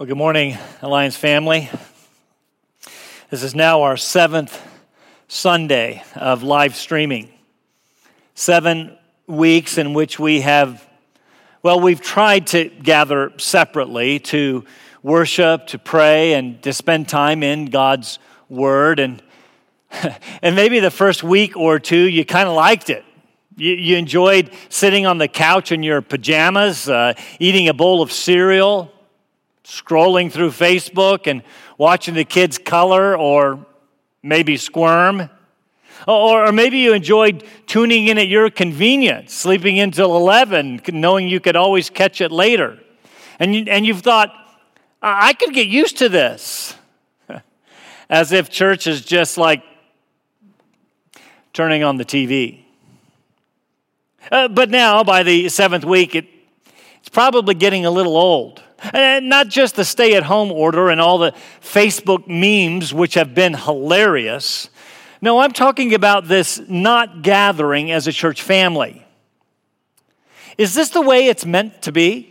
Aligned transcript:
Well, 0.00 0.06
good 0.06 0.16
morning, 0.16 0.56
Alliance 0.80 1.14
family. 1.14 1.68
This 3.28 3.42
is 3.42 3.54
now 3.54 3.82
our 3.82 3.98
seventh 3.98 4.58
Sunday 5.28 6.02
of 6.14 6.42
live 6.42 6.74
streaming. 6.74 7.28
Seven 8.34 8.96
weeks 9.26 9.76
in 9.76 9.92
which 9.92 10.18
we 10.18 10.40
have, 10.40 10.88
well, 11.62 11.80
we've 11.80 12.00
tried 12.00 12.46
to 12.46 12.70
gather 12.70 13.34
separately 13.36 14.20
to 14.20 14.64
worship, 15.02 15.66
to 15.66 15.78
pray, 15.78 16.32
and 16.32 16.62
to 16.62 16.72
spend 16.72 17.06
time 17.06 17.42
in 17.42 17.66
God's 17.66 18.18
Word. 18.48 19.00
And, 19.00 19.22
and 20.40 20.56
maybe 20.56 20.80
the 20.80 20.90
first 20.90 21.22
week 21.22 21.58
or 21.58 21.78
two, 21.78 22.08
you 22.08 22.24
kind 22.24 22.48
of 22.48 22.54
liked 22.54 22.88
it. 22.88 23.04
You, 23.54 23.74
you, 23.74 23.96
enjoyed 23.98 24.50
sitting 24.70 25.04
on 25.04 25.18
the 25.18 25.28
couch 25.28 25.72
in 25.72 25.82
your 25.82 26.00
pajamas, 26.00 26.88
uh, 26.88 27.12
eating 27.38 27.68
a 27.68 27.74
bowl 27.74 28.00
of 28.00 28.10
cereal 28.10 28.90
scrolling 29.70 30.32
through 30.32 30.50
Facebook 30.50 31.28
and 31.28 31.42
watching 31.78 32.14
the 32.14 32.24
kids 32.24 32.58
color 32.58 33.16
or 33.16 33.64
maybe 34.22 34.56
squirm. 34.56 35.30
Or, 36.08 36.50
maybe 36.50 36.78
you 36.78 36.94
enjoyed 36.94 37.44
tuning 37.66 38.08
in 38.08 38.18
at 38.18 38.26
your 38.26 38.50
convenience, 38.50 39.34
sleeping 39.34 39.78
until 39.78 40.16
11, 40.16 40.80
knowing 40.88 41.28
you 41.28 41.40
could 41.40 41.56
always 41.56 41.90
catch 41.90 42.22
it 42.22 42.32
later. 42.32 42.78
And, 43.38 43.54
you, 43.54 43.64
and 43.68 43.86
you've 43.86 44.00
thought, 44.00 44.32
I 45.02 45.34
could 45.34 45.52
get 45.52 45.66
used 45.66 45.98
to 45.98 46.08
this. 46.08 46.74
As 48.10 48.32
if 48.32 48.48
church 48.48 48.86
is 48.86 49.04
just 49.04 49.36
like 49.36 49.62
turning 51.52 51.84
on 51.84 51.96
the 51.96 52.04
TV. 52.04 52.62
Uh, 54.32 54.48
but 54.48 54.70
now, 54.70 55.04
by 55.04 55.22
the 55.22 55.48
seventh 55.50 55.84
week, 55.84 56.14
it, 56.14 56.26
it's 57.00 57.10
probably 57.10 57.54
getting 57.54 57.84
a 57.84 57.90
little 57.90 58.16
old. 58.16 58.62
And 58.92 59.28
not 59.28 59.48
just 59.48 59.76
the 59.76 59.84
stay 59.84 60.14
at 60.14 60.22
home 60.22 60.50
order 60.50 60.88
and 60.88 61.00
all 61.00 61.18
the 61.18 61.32
Facebook 61.60 62.26
memes, 62.26 62.94
which 62.94 63.14
have 63.14 63.34
been 63.34 63.54
hilarious. 63.54 64.70
No, 65.22 65.40
I'm 65.40 65.52
talking 65.52 65.94
about 65.94 66.28
this 66.28 66.60
not 66.68 67.22
gathering 67.22 67.90
as 67.90 68.06
a 68.06 68.12
church 68.12 68.42
family. 68.42 69.04
Is 70.56 70.74
this 70.74 70.90
the 70.90 71.02
way 71.02 71.26
it's 71.26 71.44
meant 71.44 71.82
to 71.82 71.92
be? 71.92 72.30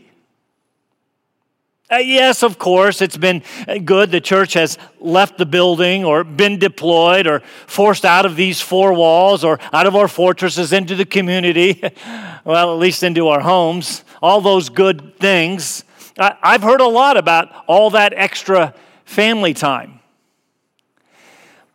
Uh, 1.91 1.97
yes, 1.97 2.43
of 2.43 2.59
course, 2.59 3.01
it's 3.01 3.17
been 3.17 3.41
good. 3.83 4.11
The 4.11 4.21
church 4.21 4.53
has 4.53 4.77
left 4.99 5.39
the 5.39 5.45
building 5.45 6.05
or 6.05 6.23
been 6.23 6.59
deployed 6.59 7.25
or 7.25 7.39
forced 7.65 8.05
out 8.05 8.27
of 8.27 8.35
these 8.35 8.61
four 8.61 8.93
walls 8.93 9.43
or 9.43 9.59
out 9.73 9.87
of 9.87 9.95
our 9.95 10.07
fortresses 10.07 10.71
into 10.71 10.93
the 10.93 11.05
community, 11.05 11.81
well, 12.45 12.71
at 12.71 12.77
least 12.79 13.01
into 13.01 13.27
our 13.29 13.39
homes. 13.39 14.03
All 14.21 14.39
those 14.39 14.69
good 14.69 15.17
things. 15.17 15.83
I've 16.19 16.63
heard 16.63 16.81
a 16.81 16.87
lot 16.87 17.17
about 17.17 17.49
all 17.67 17.91
that 17.91 18.13
extra 18.15 18.73
family 19.05 19.53
time. 19.53 19.99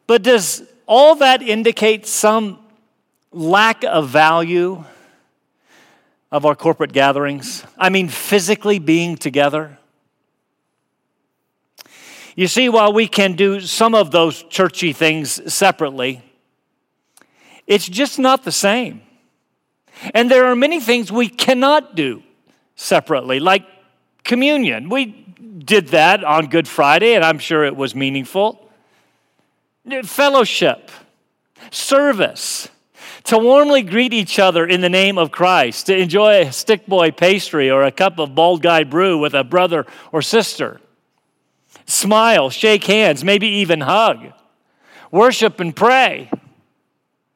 But 0.06 0.23
does 0.23 0.62
all 0.86 1.17
that 1.17 1.42
indicate 1.42 2.06
some 2.06 2.59
lack 3.33 3.84
of 3.84 4.09
value 4.09 4.84
of 6.31 6.45
our 6.45 6.55
corporate 6.55 6.92
gatherings? 6.92 7.64
I 7.78 7.89
mean, 7.89 8.09
physically 8.09 8.78
being 8.78 9.17
together? 9.17 9.78
You 12.36 12.48
see, 12.48 12.69
while 12.69 12.92
we 12.92 13.06
can 13.06 13.34
do 13.34 13.61
some 13.61 13.95
of 13.95 14.11
those 14.11 14.42
churchy 14.42 14.92
things 14.92 15.53
separately, 15.53 16.23
it's 17.67 17.89
just 17.89 18.19
not 18.19 18.45
the 18.45 18.53
same. 18.53 19.03
And 20.12 20.31
there 20.31 20.47
are 20.47 20.56
many 20.56 20.81
things 20.81 21.11
we 21.12 21.29
cannot 21.29 21.95
do 21.95 22.23
separately, 22.75 23.39
like 23.39 23.64
communion. 24.25 24.89
We 24.89 25.06
did 25.06 25.89
that 25.89 26.25
on 26.25 26.47
Good 26.47 26.67
Friday, 26.67 27.14
and 27.14 27.25
I'm 27.25 27.39
sure 27.39 27.64
it 27.64 27.77
was 27.77 27.94
meaningful. 27.94 28.69
Fellowship, 30.05 30.91
service, 31.70 32.69
to 33.25 33.39
warmly 33.39 33.83
greet 33.83 34.13
each 34.13 34.39
other 34.39 34.67
in 34.67 34.80
the 34.80 34.89
name 34.89 35.17
of 35.17 35.30
Christ, 35.30 35.86
to 35.86 35.96
enjoy 35.96 36.42
a 36.42 36.52
stick 36.52 36.86
boy 36.86 37.11
pastry 37.11 37.70
or 37.70 37.83
a 37.83 37.90
cup 37.90 38.18
of 38.18 38.34
bald 38.34 38.63
guy 38.63 38.84
brew 38.84 39.18
with 39.18 39.34
a 39.34 39.45
brother 39.45 39.86
or 40.13 40.20
sister. 40.23 40.80
Smile, 41.86 42.51
shake 42.51 42.84
hands, 42.84 43.24
maybe 43.24 43.46
even 43.46 43.80
hug. 43.80 44.33
Worship 45.11 45.61
and 45.61 45.74
pray 45.74 46.30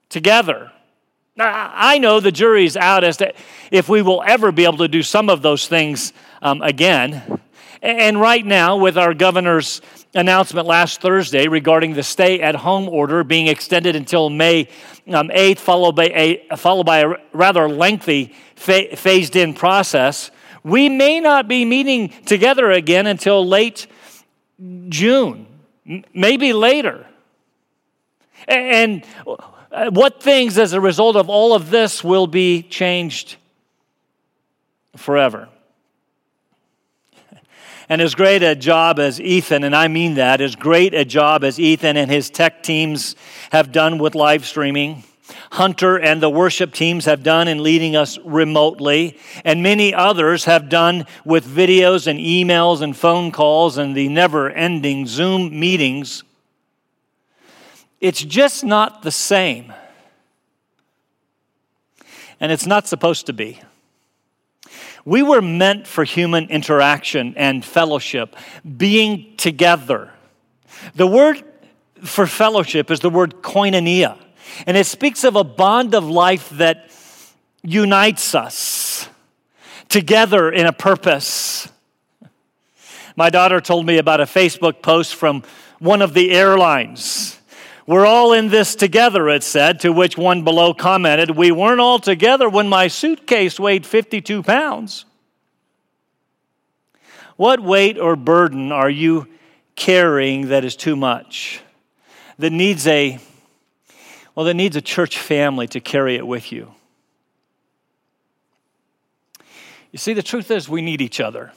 together. 0.08 0.72
I 1.38 1.98
know 1.98 2.20
the 2.20 2.32
jury's 2.32 2.76
out 2.76 3.04
as 3.04 3.18
to 3.18 3.32
if 3.70 3.88
we 3.88 4.02
will 4.02 4.22
ever 4.26 4.50
be 4.52 4.64
able 4.64 4.78
to 4.78 4.88
do 4.88 5.02
some 5.02 5.30
of 5.30 5.42
those 5.42 5.68
things 5.68 6.12
um, 6.42 6.62
again. 6.62 7.40
And 7.80 8.20
right 8.20 8.44
now, 8.44 8.76
with 8.76 8.98
our 8.98 9.14
governor's 9.14 9.80
announcement 10.14 10.66
last 10.66 11.00
Thursday 11.00 11.46
regarding 11.46 11.94
the 11.94 12.02
stay 12.02 12.40
at 12.40 12.56
home 12.56 12.88
order 12.88 13.22
being 13.22 13.46
extended 13.46 13.94
until 13.94 14.30
May 14.30 14.68
um, 15.06 15.28
8th, 15.28 15.58
followed 15.58 15.94
by 15.94 16.06
a, 16.06 16.56
followed 16.56 16.86
by 16.86 16.98
a 17.00 17.14
rather 17.32 17.68
lengthy 17.68 18.34
fa- 18.56 18.96
phased 18.96 19.36
in 19.36 19.54
process, 19.54 20.30
we 20.64 20.88
may 20.88 21.20
not 21.20 21.46
be 21.46 21.64
meeting 21.64 22.08
together 22.26 22.70
again 22.72 23.06
until 23.06 23.46
late 23.46 23.86
June, 24.88 25.46
maybe 26.12 26.52
later. 26.52 27.06
And 28.48 29.04
uh, 29.70 29.90
what 29.90 30.22
things, 30.22 30.58
as 30.58 30.72
a 30.72 30.80
result 30.80 31.16
of 31.16 31.28
all 31.28 31.54
of 31.54 31.70
this, 31.70 32.02
will 32.02 32.26
be 32.26 32.62
changed 32.62 33.36
forever? 34.96 35.48
And 37.90 38.02
as 38.02 38.14
great 38.14 38.42
a 38.42 38.54
job 38.54 38.98
as 38.98 39.18
Ethan, 39.18 39.64
and 39.64 39.74
I 39.74 39.88
mean 39.88 40.14
that, 40.14 40.42
as 40.42 40.54
great 40.56 40.92
a 40.92 41.06
job 41.06 41.42
as 41.42 41.58
Ethan 41.58 41.96
and 41.96 42.10
his 42.10 42.28
tech 42.28 42.62
teams 42.62 43.16
have 43.50 43.72
done 43.72 43.96
with 43.96 44.14
live 44.14 44.44
streaming, 44.44 45.04
Hunter 45.52 45.98
and 45.98 46.22
the 46.22 46.30
worship 46.30 46.72
teams 46.72 47.04
have 47.06 47.22
done 47.22 47.48
in 47.48 47.62
leading 47.62 47.96
us 47.96 48.18
remotely, 48.24 49.18
and 49.44 49.62
many 49.62 49.94
others 49.94 50.44
have 50.44 50.68
done 50.68 51.06
with 51.24 51.46
videos 51.46 52.06
and 52.06 52.18
emails 52.18 52.82
and 52.82 52.96
phone 52.96 53.30
calls 53.30 53.78
and 53.78 53.96
the 53.96 54.08
never 54.08 54.50
ending 54.50 55.06
Zoom 55.06 55.58
meetings. 55.58 56.24
It's 58.00 58.22
just 58.22 58.64
not 58.64 59.02
the 59.02 59.10
same. 59.10 59.72
And 62.40 62.52
it's 62.52 62.66
not 62.66 62.86
supposed 62.86 63.26
to 63.26 63.32
be. 63.32 63.60
We 65.04 65.22
were 65.22 65.42
meant 65.42 65.86
for 65.86 66.04
human 66.04 66.50
interaction 66.50 67.34
and 67.36 67.64
fellowship, 67.64 68.36
being 68.76 69.36
together. 69.36 70.12
The 70.94 71.06
word 71.06 71.42
for 72.02 72.26
fellowship 72.26 72.90
is 72.90 73.00
the 73.00 73.10
word 73.10 73.42
koinonia, 73.42 74.18
and 74.66 74.76
it 74.76 74.86
speaks 74.86 75.24
of 75.24 75.34
a 75.34 75.44
bond 75.44 75.94
of 75.94 76.04
life 76.08 76.50
that 76.50 76.90
unites 77.62 78.34
us 78.34 79.08
together 79.88 80.50
in 80.50 80.66
a 80.66 80.72
purpose. 80.72 81.68
My 83.16 83.30
daughter 83.30 83.60
told 83.60 83.86
me 83.86 83.98
about 83.98 84.20
a 84.20 84.24
Facebook 84.24 84.82
post 84.82 85.14
from 85.16 85.42
one 85.80 86.02
of 86.02 86.14
the 86.14 86.30
airlines 86.30 87.37
we're 87.88 88.04
all 88.04 88.34
in 88.34 88.50
this 88.50 88.74
together, 88.74 89.30
it 89.30 89.42
said, 89.42 89.80
to 89.80 89.90
which 89.94 90.18
one 90.18 90.44
below 90.44 90.74
commented, 90.74 91.30
We 91.30 91.50
weren't 91.50 91.80
all 91.80 91.98
together 91.98 92.46
when 92.46 92.68
my 92.68 92.88
suitcase 92.88 93.58
weighed 93.58 93.86
52 93.86 94.42
pounds. 94.42 95.06
What 97.36 97.60
weight 97.60 97.98
or 97.98 98.14
burden 98.14 98.72
are 98.72 98.90
you 98.90 99.26
carrying 99.74 100.48
that 100.48 100.66
is 100.66 100.76
too 100.76 100.96
much? 100.96 101.62
That 102.38 102.52
needs 102.52 102.86
a, 102.86 103.20
well, 104.34 104.44
that 104.44 104.52
needs 104.52 104.76
a 104.76 104.82
church 104.82 105.18
family 105.18 105.66
to 105.68 105.80
carry 105.80 106.16
it 106.16 106.26
with 106.26 106.52
you. 106.52 106.74
You 109.92 109.98
see, 109.98 110.12
the 110.12 110.22
truth 110.22 110.50
is, 110.50 110.68
we 110.68 110.82
need 110.82 111.00
each 111.00 111.20
other 111.20 111.52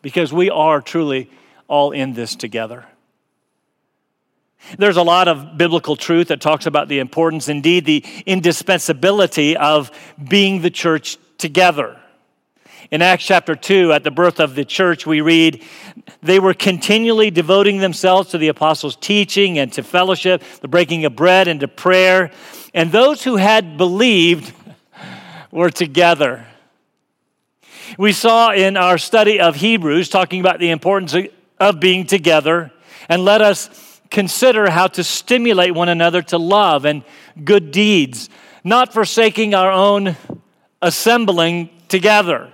because 0.00 0.32
we 0.32 0.48
are 0.48 0.80
truly 0.80 1.28
all 1.66 1.90
in 1.90 2.12
this 2.12 2.36
together. 2.36 2.86
There's 4.78 4.96
a 4.96 5.02
lot 5.02 5.28
of 5.28 5.58
biblical 5.58 5.96
truth 5.96 6.28
that 6.28 6.40
talks 6.40 6.66
about 6.66 6.88
the 6.88 6.98
importance, 6.98 7.48
indeed, 7.48 7.84
the 7.84 8.04
indispensability 8.26 9.56
of 9.56 9.90
being 10.28 10.62
the 10.62 10.70
church 10.70 11.18
together. 11.38 11.98
In 12.90 13.00
Acts 13.00 13.24
chapter 13.24 13.54
2, 13.54 13.92
at 13.92 14.04
the 14.04 14.10
birth 14.10 14.38
of 14.38 14.54
the 14.54 14.64
church, 14.64 15.06
we 15.06 15.22
read, 15.22 15.62
they 16.22 16.38
were 16.38 16.52
continually 16.52 17.30
devoting 17.30 17.78
themselves 17.78 18.30
to 18.30 18.38
the 18.38 18.48
apostles' 18.48 18.96
teaching 18.96 19.58
and 19.58 19.72
to 19.72 19.82
fellowship, 19.82 20.42
the 20.60 20.68
breaking 20.68 21.04
of 21.04 21.16
bread 21.16 21.48
and 21.48 21.60
to 21.60 21.68
prayer. 21.68 22.30
And 22.74 22.92
those 22.92 23.22
who 23.22 23.36
had 23.36 23.78
believed 23.78 24.52
were 25.50 25.70
together. 25.70 26.46
We 27.98 28.12
saw 28.12 28.52
in 28.52 28.76
our 28.76 28.98
study 28.98 29.40
of 29.40 29.56
Hebrews, 29.56 30.08
talking 30.08 30.40
about 30.40 30.58
the 30.58 30.70
importance 30.70 31.14
of 31.58 31.80
being 31.80 32.06
together, 32.06 32.72
and 33.08 33.24
let 33.24 33.40
us 33.40 33.91
consider 34.12 34.70
how 34.70 34.86
to 34.86 35.02
stimulate 35.02 35.74
one 35.74 35.88
another 35.88 36.22
to 36.22 36.38
love 36.38 36.84
and 36.84 37.02
good 37.42 37.72
deeds, 37.72 38.28
not 38.62 38.92
forsaking 38.92 39.54
our 39.54 39.72
own 39.72 40.16
assembling 40.80 41.70
together, 41.88 42.52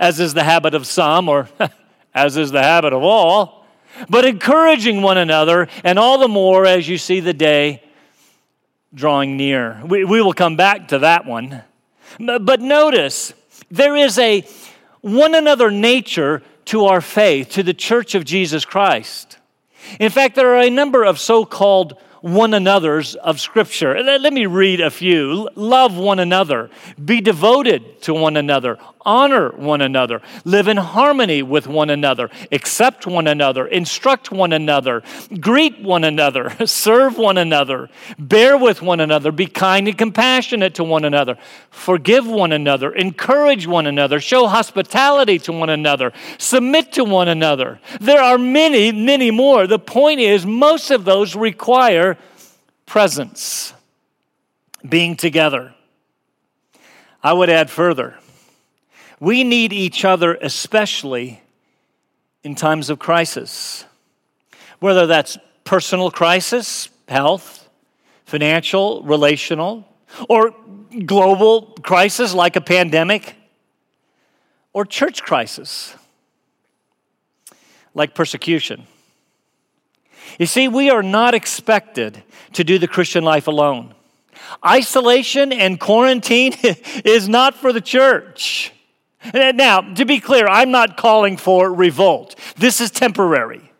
as 0.00 0.18
is 0.18 0.34
the 0.34 0.42
habit 0.42 0.74
of 0.74 0.86
some, 0.86 1.28
or 1.28 1.48
as 2.14 2.36
is 2.36 2.50
the 2.50 2.62
habit 2.62 2.92
of 2.92 3.02
all, 3.02 3.66
but 4.08 4.24
encouraging 4.24 5.02
one 5.02 5.18
another, 5.18 5.68
and 5.84 5.98
all 5.98 6.18
the 6.18 6.28
more 6.28 6.66
as 6.66 6.88
you 6.88 6.98
see 6.98 7.20
the 7.20 7.34
day 7.34 7.82
drawing 8.94 9.36
near. 9.36 9.80
We, 9.84 10.04
we 10.04 10.22
will 10.22 10.32
come 10.32 10.56
back 10.56 10.88
to 10.88 11.00
that 11.00 11.26
one. 11.26 11.62
But 12.18 12.60
notice, 12.60 13.34
there 13.70 13.96
is 13.96 14.18
a 14.18 14.46
one 15.02 15.34
another 15.34 15.70
nature 15.70 16.42
to 16.66 16.86
our 16.86 17.00
faith, 17.00 17.50
to 17.50 17.62
the 17.62 17.74
church 17.74 18.14
of 18.14 18.24
Jesus 18.24 18.64
Christ. 18.64 19.38
In 19.98 20.10
fact, 20.10 20.34
there 20.34 20.54
are 20.54 20.62
a 20.62 20.70
number 20.70 21.04
of 21.04 21.18
so 21.18 21.44
called 21.44 21.98
one 22.20 22.54
another's 22.54 23.14
of 23.14 23.40
Scripture. 23.40 24.02
Let 24.02 24.32
me 24.32 24.46
read 24.46 24.80
a 24.80 24.90
few. 24.90 25.48
Love 25.54 25.96
one 25.96 26.18
another, 26.18 26.70
be 27.02 27.20
devoted 27.20 28.02
to 28.02 28.14
one 28.14 28.36
another, 28.36 28.78
honor 29.06 29.50
one 29.50 29.80
another, 29.80 30.20
live 30.44 30.66
in 30.68 30.76
harmony 30.76 31.42
with 31.42 31.66
one 31.66 31.88
another, 31.88 32.28
accept 32.50 33.06
one 33.06 33.28
another, 33.28 33.66
instruct 33.66 34.32
one 34.32 34.52
another, 34.52 35.02
greet 35.40 35.80
one 35.80 36.04
another, 36.04 36.54
serve 36.66 37.16
one 37.16 37.38
another, 37.38 37.88
bear 38.18 38.58
with 38.58 38.82
one 38.82 39.00
another, 39.00 39.30
be 39.30 39.46
kind 39.46 39.86
and 39.88 39.96
compassionate 39.96 40.74
to 40.74 40.84
one 40.84 41.04
another, 41.04 41.38
forgive 41.70 42.26
one 42.26 42.52
another, 42.52 42.92
encourage 42.92 43.66
one 43.66 43.86
another, 43.86 44.18
show 44.20 44.48
hospitality 44.48 45.38
to 45.38 45.52
one 45.52 45.70
another, 45.70 46.12
submit 46.36 46.92
to 46.92 47.04
one 47.04 47.28
another. 47.28 47.80
There 48.00 48.20
are 48.20 48.36
many, 48.36 48.90
many 48.90 49.30
more. 49.30 49.66
The 49.68 49.78
point 49.78 50.20
is, 50.20 50.44
most 50.44 50.90
of 50.90 51.04
those 51.04 51.36
require 51.36 52.18
presence, 52.86 53.72
being 54.86 55.16
together. 55.16 55.74
I 57.22 57.32
would 57.32 57.50
add 57.50 57.70
further 57.70 58.18
we 59.20 59.44
need 59.44 59.72
each 59.72 60.04
other, 60.04 60.34
especially 60.34 61.42
in 62.42 62.54
times 62.54 62.90
of 62.90 62.98
crisis, 62.98 63.84
whether 64.78 65.06
that's 65.06 65.38
personal 65.64 66.10
crisis, 66.10 66.88
health, 67.08 67.68
financial, 68.24 69.02
relational, 69.02 69.86
or 70.28 70.54
global 71.04 71.76
crisis 71.82 72.34
like 72.34 72.56
a 72.56 72.60
pandemic, 72.60 73.36
or 74.72 74.84
church 74.84 75.22
crisis 75.22 75.94
like 77.94 78.14
persecution. 78.14 78.86
You 80.38 80.46
see, 80.46 80.68
we 80.68 80.90
are 80.90 81.02
not 81.02 81.34
expected 81.34 82.22
to 82.52 82.62
do 82.62 82.78
the 82.78 82.86
Christian 82.86 83.24
life 83.24 83.46
alone. 83.46 83.94
Isolation 84.64 85.52
and 85.52 85.80
quarantine 85.80 86.52
is 87.04 87.28
not 87.28 87.54
for 87.54 87.72
the 87.72 87.80
church. 87.80 88.72
Now, 89.34 89.80
to 89.80 90.04
be 90.04 90.20
clear, 90.20 90.46
I'm 90.46 90.70
not 90.70 90.96
calling 90.96 91.36
for 91.36 91.72
revolt. 91.72 92.36
This 92.56 92.80
is 92.80 92.90
temporary. 92.90 93.72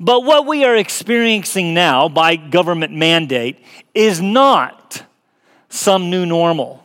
But 0.00 0.24
what 0.24 0.46
we 0.46 0.64
are 0.64 0.76
experiencing 0.76 1.72
now 1.72 2.08
by 2.08 2.36
government 2.36 2.92
mandate 2.92 3.64
is 3.94 4.20
not 4.20 5.04
some 5.68 6.10
new 6.10 6.26
normal. 6.26 6.84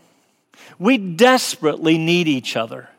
We 0.77 0.97
desperately 0.97 1.97
need 1.97 2.27
each 2.27 2.56
other. 2.56 2.89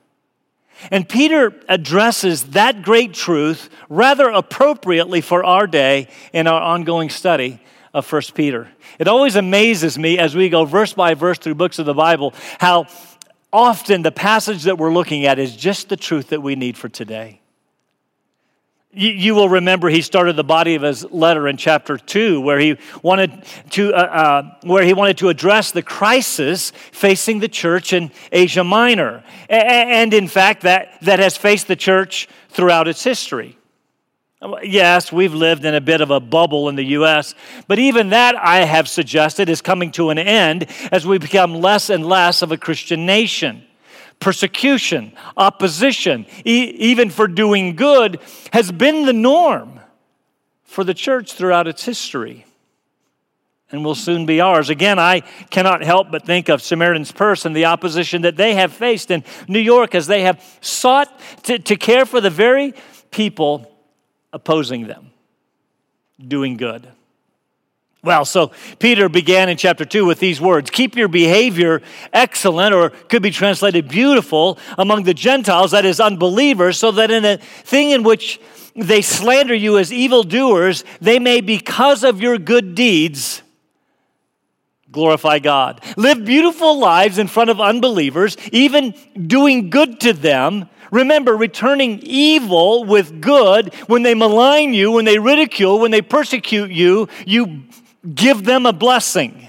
And 0.90 1.08
Peter 1.08 1.54
addresses 1.68 2.44
that 2.50 2.82
great 2.82 3.12
truth 3.12 3.68
rather 3.88 4.28
appropriately 4.28 5.20
for 5.20 5.44
our 5.44 5.66
day 5.66 6.08
in 6.32 6.46
our 6.46 6.60
ongoing 6.60 7.10
study 7.10 7.60
of 7.92 8.10
1 8.10 8.22
Peter. 8.34 8.68
It 8.98 9.08
always 9.08 9.36
amazes 9.36 9.98
me 9.98 10.18
as 10.18 10.34
we 10.34 10.48
go 10.48 10.64
verse 10.64 10.92
by 10.92 11.14
verse 11.14 11.38
through 11.38 11.56
books 11.56 11.78
of 11.78 11.86
the 11.86 11.94
Bible 11.94 12.34
how 12.58 12.86
often 13.52 14.02
the 14.02 14.12
passage 14.12 14.64
that 14.64 14.78
we're 14.78 14.92
looking 14.92 15.26
at 15.26 15.38
is 15.38 15.56
just 15.56 15.88
the 15.88 15.96
truth 15.96 16.28
that 16.28 16.42
we 16.42 16.56
need 16.56 16.76
for 16.76 16.88
today. 16.88 17.40
You, 18.92 19.10
you 19.10 19.34
will 19.36 19.48
remember 19.48 19.88
he 19.88 20.02
started 20.02 20.34
the 20.34 20.42
body 20.42 20.74
of 20.74 20.82
his 20.82 21.04
letter 21.04 21.46
in 21.46 21.56
chapter 21.56 21.96
two, 21.96 22.40
where 22.40 22.58
he 22.58 22.76
wanted 23.02 23.44
to 23.70 23.94
uh, 23.94 23.96
uh, 23.96 24.42
where 24.62 24.84
he 24.84 24.94
wanted 24.94 25.18
to 25.18 25.28
address 25.28 25.70
the 25.70 25.82
crisis 25.82 26.72
facing 26.90 27.38
the 27.38 27.48
church 27.48 27.92
in 27.92 28.10
Asia 28.32 28.64
Minor, 28.64 29.22
and 29.48 30.12
in 30.12 30.26
fact 30.26 30.62
that 30.62 31.00
that 31.02 31.20
has 31.20 31.36
faced 31.36 31.68
the 31.68 31.76
church 31.76 32.28
throughout 32.48 32.88
its 32.88 33.04
history. 33.04 33.56
Um, 34.42 34.56
yes, 34.62 35.12
we've 35.12 35.34
lived 35.34 35.66
in 35.66 35.74
a 35.74 35.82
bit 35.82 36.00
of 36.00 36.10
a 36.10 36.18
bubble 36.18 36.70
in 36.70 36.74
the 36.74 36.84
U.S., 36.84 37.34
but 37.68 37.78
even 37.78 38.08
that, 38.10 38.36
I 38.36 38.64
have 38.64 38.88
suggested, 38.88 39.50
is 39.50 39.60
coming 39.60 39.90
to 39.92 40.08
an 40.08 40.16
end 40.16 40.66
as 40.90 41.06
we 41.06 41.18
become 41.18 41.54
less 41.54 41.90
and 41.90 42.06
less 42.06 42.40
of 42.40 42.50
a 42.50 42.56
Christian 42.56 43.04
nation. 43.04 43.62
Persecution, 44.18 45.12
opposition, 45.36 46.24
e- 46.46 46.74
even 46.78 47.10
for 47.10 47.28
doing 47.28 47.76
good, 47.76 48.18
has 48.54 48.72
been 48.72 49.04
the 49.04 49.12
norm 49.12 49.78
for 50.62 50.84
the 50.84 50.94
church 50.94 51.34
throughout 51.34 51.68
its 51.68 51.84
history 51.84 52.46
and 53.70 53.84
will 53.84 53.94
soon 53.94 54.24
be 54.24 54.40
ours. 54.40 54.70
Again, 54.70 54.98
I 54.98 55.20
cannot 55.50 55.82
help 55.82 56.10
but 56.10 56.24
think 56.24 56.48
of 56.48 56.62
Samaritan's 56.62 57.12
Purse 57.12 57.44
and 57.44 57.54
the 57.54 57.66
opposition 57.66 58.22
that 58.22 58.36
they 58.36 58.54
have 58.54 58.72
faced 58.72 59.10
in 59.10 59.22
New 59.48 59.60
York 59.60 59.94
as 59.94 60.06
they 60.06 60.22
have 60.22 60.42
sought 60.62 61.20
to, 61.42 61.58
to 61.58 61.76
care 61.76 62.06
for 62.06 62.22
the 62.22 62.30
very 62.30 62.72
people 63.10 63.70
opposing 64.32 64.86
them, 64.86 65.10
doing 66.18 66.56
good. 66.56 66.88
Well, 68.02 68.24
so 68.24 68.52
Peter 68.78 69.10
began 69.10 69.50
in 69.50 69.58
chapter 69.58 69.84
2 69.84 70.06
with 70.06 70.20
these 70.20 70.40
words 70.40 70.70
Keep 70.70 70.96
your 70.96 71.08
behavior 71.08 71.82
excellent, 72.12 72.74
or 72.74 72.90
could 72.90 73.22
be 73.22 73.30
translated 73.30 73.88
beautiful, 73.88 74.58
among 74.78 75.02
the 75.02 75.14
Gentiles, 75.14 75.72
that 75.72 75.84
is, 75.84 76.00
unbelievers, 76.00 76.78
so 76.78 76.92
that 76.92 77.10
in 77.10 77.24
a 77.24 77.36
thing 77.36 77.90
in 77.90 78.02
which 78.02 78.40
they 78.74 79.02
slander 79.02 79.54
you 79.54 79.76
as 79.76 79.92
evildoers, 79.92 80.84
they 81.00 81.18
may, 81.18 81.40
because 81.40 82.04
of 82.04 82.22
your 82.22 82.38
good 82.38 82.74
deeds, 82.74 83.42
glorify 84.90 85.38
God. 85.38 85.82
Live 85.96 86.24
beautiful 86.24 86.78
lives 86.78 87.18
in 87.18 87.26
front 87.26 87.50
of 87.50 87.60
unbelievers, 87.60 88.36
even 88.50 88.94
doing 89.26 89.68
good 89.68 90.00
to 90.00 90.12
them 90.12 90.68
Remember, 90.90 91.36
returning 91.36 92.00
evil 92.02 92.84
with 92.84 93.20
good, 93.20 93.74
when 93.86 94.02
they 94.02 94.14
malign 94.14 94.74
you, 94.74 94.92
when 94.92 95.04
they 95.04 95.18
ridicule, 95.18 95.78
when 95.78 95.90
they 95.90 96.02
persecute 96.02 96.70
you, 96.70 97.08
you 97.26 97.62
give 98.14 98.44
them 98.44 98.66
a 98.66 98.72
blessing. 98.72 99.48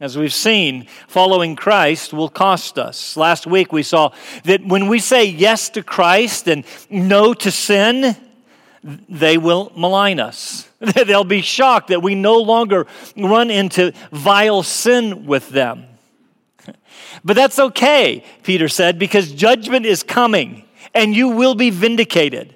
As 0.00 0.16
we've 0.16 0.32
seen, 0.32 0.86
following 1.08 1.56
Christ 1.56 2.14
will 2.14 2.30
cost 2.30 2.78
us. 2.78 3.18
Last 3.18 3.46
week 3.46 3.70
we 3.70 3.82
saw 3.82 4.12
that 4.44 4.64
when 4.64 4.88
we 4.88 4.98
say 4.98 5.26
yes 5.26 5.68
to 5.70 5.82
Christ 5.82 6.48
and 6.48 6.64
no 6.88 7.34
to 7.34 7.50
sin, 7.50 8.16
they 8.82 9.36
will 9.36 9.70
malign 9.76 10.18
us. 10.18 10.66
They'll 10.80 11.24
be 11.24 11.42
shocked 11.42 11.88
that 11.88 12.02
we 12.02 12.14
no 12.14 12.38
longer 12.38 12.86
run 13.14 13.50
into 13.50 13.92
vile 14.10 14.62
sin 14.62 15.26
with 15.26 15.50
them. 15.50 15.84
But 17.24 17.36
that's 17.36 17.58
okay, 17.58 18.24
Peter 18.42 18.68
said, 18.68 18.98
because 18.98 19.32
judgment 19.32 19.86
is 19.86 20.02
coming 20.02 20.64
and 20.94 21.14
you 21.14 21.28
will 21.28 21.54
be 21.54 21.70
vindicated. 21.70 22.54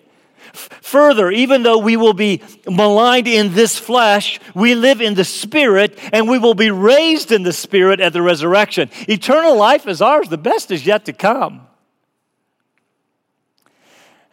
Further, 0.53 1.31
even 1.31 1.65
though 1.65 1.79
we 1.79 1.97
will 1.97 2.15
be 2.15 2.41
maligned 2.69 3.27
in 3.27 3.55
this 3.55 3.79
flesh, 3.79 4.39
we 4.55 4.75
live 4.75 5.01
in 5.01 5.15
the 5.15 5.25
Spirit 5.25 5.99
and 6.13 6.29
we 6.29 6.39
will 6.39 6.55
be 6.55 6.71
raised 6.71 7.33
in 7.33 7.43
the 7.43 7.53
Spirit 7.53 8.01
at 8.01 8.13
the 8.13 8.23
resurrection. 8.23 8.89
Eternal 9.09 9.57
life 9.57 9.89
is 9.89 10.01
ours, 10.01 10.29
the 10.29 10.39
best 10.39 10.71
is 10.71 10.87
yet 10.87 11.05
to 11.07 11.13
come. 11.13 11.67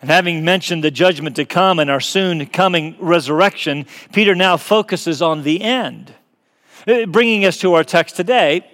And 0.02 0.10
having 0.10 0.44
mentioned 0.44 0.84
the 0.84 0.92
judgment 0.92 1.36
to 1.36 1.46
come 1.46 1.80
and 1.80 1.90
our 1.90 2.00
soon 2.00 2.46
coming 2.48 2.96
resurrection, 3.00 3.86
Peter 4.12 4.34
now 4.36 4.58
focuses 4.58 5.22
on 5.22 5.44
the 5.44 5.62
end. 5.62 6.14
Uh, 6.88 7.06
bringing 7.06 7.46
us 7.46 7.58
to 7.58 7.76
our 7.76 7.84
text 7.84 8.16
today, 8.16 8.66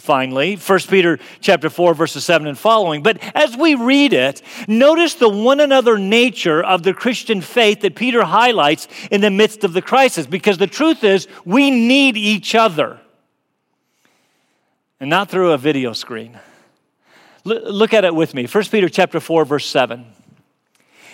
finally 0.00 0.56
1 0.56 0.78
peter 0.88 1.18
chapter 1.40 1.70
4 1.70 1.94
verses 1.94 2.24
7 2.24 2.46
and 2.46 2.58
following. 2.58 3.02
But 3.02 3.18
as 3.34 3.56
we 3.56 3.74
read 3.74 4.12
it 4.12 4.42
notice 4.66 5.14
the 5.14 5.28
one 5.28 5.60
another 5.60 5.98
nature 5.98 6.62
of 6.62 6.82
the 6.82 6.94
christian 6.94 7.40
faith 7.40 7.80
that 7.80 7.94
peter 7.94 8.24
highlights 8.24 8.88
in 9.10 9.20
the 9.20 9.30
midst 9.30 9.64
of 9.64 9.72
the 9.72 9.82
crisis 9.82 10.26
because 10.26 10.58
the 10.58 10.66
truth 10.66 11.04
is 11.04 11.28
we 11.44 11.70
need 11.70 12.16
each 12.16 12.54
other. 12.54 13.00
And 14.98 15.08
not 15.08 15.30
through 15.30 15.52
a 15.52 15.58
video 15.58 15.94
screen. 15.94 16.38
Look 17.44 17.94
at 17.94 18.04
it 18.04 18.14
with 18.14 18.34
me. 18.34 18.46
1 18.46 18.64
peter 18.64 18.88
chapter 18.88 19.20
4 19.20 19.44
verse 19.44 19.66
7 19.66 20.06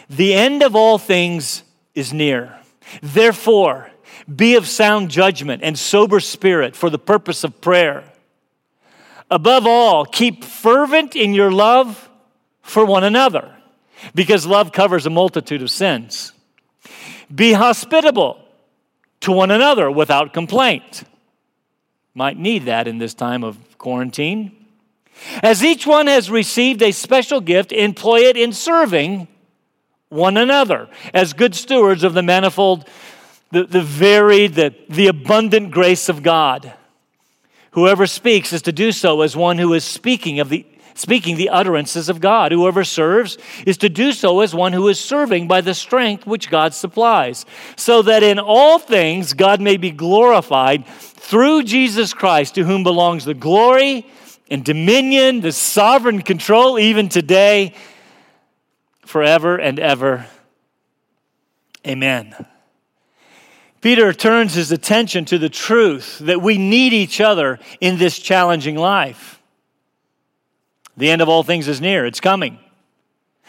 the 0.09 0.35
end 0.35 0.63
of 0.63 0.77
all 0.77 0.99
things 0.99 1.63
is 1.95 2.13
near. 2.13 2.57
Therefore 3.03 3.91
be 4.35 4.57
of 4.57 4.67
sound 4.67 5.11
judgment 5.11 5.63
and 5.63 5.79
sober 5.79 6.21
spirit 6.21 6.75
for 6.75 6.91
the 6.91 6.99
purpose 6.99 7.45
of 7.45 7.61
prayer 7.61 8.05
Above 9.31 9.67
all, 9.67 10.05
keep 10.05 10.45
fervent 10.45 11.17
in 11.17 11.35
your 11.35 11.51
love 11.51 12.09
for 12.63 12.85
one 12.85 13.05
another, 13.05 13.55
because 14.15 14.47
love 14.47 14.73
covers 14.73 15.07
a 15.07 15.11
multitude 15.11 15.63
of 15.63 15.71
sins. 15.71 16.33
Be 17.35 17.53
hospitable 17.53 18.39
to 19.21 19.33
one 19.33 19.51
another 19.51 19.91
without 19.91 20.33
complaint. 20.33 21.05
Might 22.15 22.39
need 22.39 22.65
that 22.67 22.87
in 22.87 22.99
this 22.99 23.15
time 23.15 23.43
of 23.43 23.59
quarantine. 23.79 24.53
As 25.43 25.65
each 25.65 25.87
one 25.87 26.07
has 26.07 26.31
received 26.31 26.83
a 26.83 26.93
special 26.93 27.41
gift, 27.41 27.73
employ 27.73 28.21
it 28.21 28.37
in 28.37 28.53
serving 28.53 29.29
one 30.09 30.37
another 30.37 30.89
as 31.13 31.33
good 31.33 31.55
stewards 31.55 32.05
of 32.05 32.15
the 32.15 32.23
manifold, 32.23 32.89
the, 33.51 33.65
the 33.65 33.83
varied, 33.83 34.55
the, 34.55 34.75
the 34.89 35.09
abundant 35.09 35.71
grace 35.71 36.09
of 36.09 36.23
God. 36.23 36.73
Whoever 37.77 38.07
speaks 38.07 38.55
is 38.55 38.63
to 38.63 38.73
do 38.73 38.91
so 38.91 39.21
as 39.21 39.37
one 39.37 39.59
who 39.59 39.75
is 39.75 39.85
speaking 39.85 40.41
of 40.41 40.49
the 40.49 40.65
speaking 40.95 41.37
the 41.37 41.51
utterances 41.51 42.09
of 42.09 42.23
God. 42.23 42.51
Whoever 42.51 42.85
serves 42.85 43.37
is 43.67 43.77
to 43.79 43.91
do 43.91 44.13
so 44.13 44.41
as 44.41 44.55
one 44.55 44.73
who 44.73 44.89
is 44.89 44.99
serving 44.99 45.47
by 45.47 45.61
the 45.61 45.75
strength 45.75 46.27
which 46.27 46.49
God 46.49 46.73
supplies, 46.73 47.45
so 47.77 48.01
that 48.01 48.23
in 48.23 48.39
all 48.39 48.79
things 48.79 49.35
God 49.35 49.61
may 49.61 49.77
be 49.77 49.91
glorified 49.91 50.87
through 50.87 51.65
Jesus 51.65 52.15
Christ, 52.15 52.55
to 52.55 52.65
whom 52.65 52.83
belongs 52.83 53.27
the 53.27 53.35
glory 53.35 54.07
and 54.51 54.65
dominion, 54.65 55.43
the 55.43 55.53
sovereign 55.53 56.23
control, 56.23 56.79
even 56.79 57.11
today, 57.11 57.75
forever 59.05 59.59
and 59.59 59.79
ever. 59.79 60.27
Amen. 61.87 62.35
Peter 63.81 64.13
turns 64.13 64.55
his 64.55 64.73
attention 64.73 65.25
to 65.27 65.39
the 65.39 65.49
truth 65.49 66.19
that 66.21 66.41
we 66.41 66.59
need 66.59 66.93
each 66.93 67.21
other 67.21 67.59
in 67.81 67.99
this 67.99 68.19
challenging 68.19 68.77
life. 68.77 69.41
The 70.97 71.11
end 71.11 71.21
of 71.21 71.29
all 71.29 71.43
things 71.43 71.69
is 71.69 71.81
near, 71.81 72.07
it's 72.07 72.21
coming. 72.21 72.59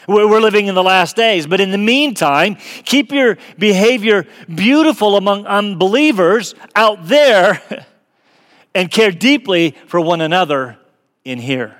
We're 0.06 0.40
living 0.40 0.68
in 0.68 0.74
the 0.74 0.82
last 0.82 1.16
days, 1.16 1.46
but 1.46 1.60
in 1.60 1.70
the 1.70 1.78
meantime, 1.78 2.56
keep 2.84 3.12
your 3.12 3.36
behavior 3.58 4.26
beautiful 4.52 5.16
among 5.16 5.44
unbelievers 5.44 6.54
out 6.74 7.06
there 7.08 7.60
and 8.74 8.90
care 8.90 9.10
deeply 9.10 9.72
for 9.86 10.00
one 10.00 10.20
another 10.20 10.78
in 11.24 11.38
here. 11.38 11.76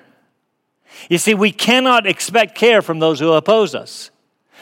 You 1.09 1.17
see, 1.17 1.33
we 1.33 1.53
cannot 1.53 2.07
expect 2.07 2.55
care 2.55 2.83
from 2.83 2.99
those 2.99 3.21
who 3.21 3.33
oppose 3.33 3.75
us. 3.75 4.11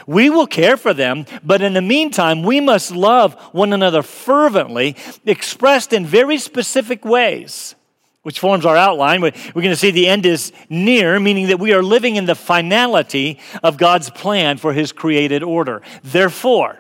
We 0.07 0.31
will 0.31 0.47
care 0.47 0.76
for 0.76 0.93
them, 0.93 1.26
but 1.43 1.62
in 1.62 1.75
the 1.75 1.83
meantime, 1.83 2.43
we 2.43 2.61
must 2.61 2.91
love 2.91 3.35
one 3.53 3.73
another 3.73 4.03
fervently, 4.03 4.97
expressed 5.25 5.93
in 5.93 6.05
very 6.05 6.38
specific 6.38 7.05
ways, 7.05 7.75
which 8.23 8.41
forms 8.41 8.67
our 8.67 8.76
outline. 8.76 9.21
We're 9.21 9.31
going 9.31 9.71
to 9.71 9.76
see 9.76 9.91
the 9.91 10.09
end 10.09 10.26
is 10.26 10.53
near, 10.69 11.19
meaning 11.19 11.47
that 11.49 11.59
we 11.59 11.73
are 11.73 11.83
living 11.83 12.17
in 12.17 12.26
the 12.26 12.35
finality 12.35 13.38
of 13.62 13.79
God's 13.79 14.11
plan 14.11 14.59
for 14.59 14.73
His 14.73 14.93
created 14.93 15.43
order. 15.43 15.83
Therefore, 16.03 16.79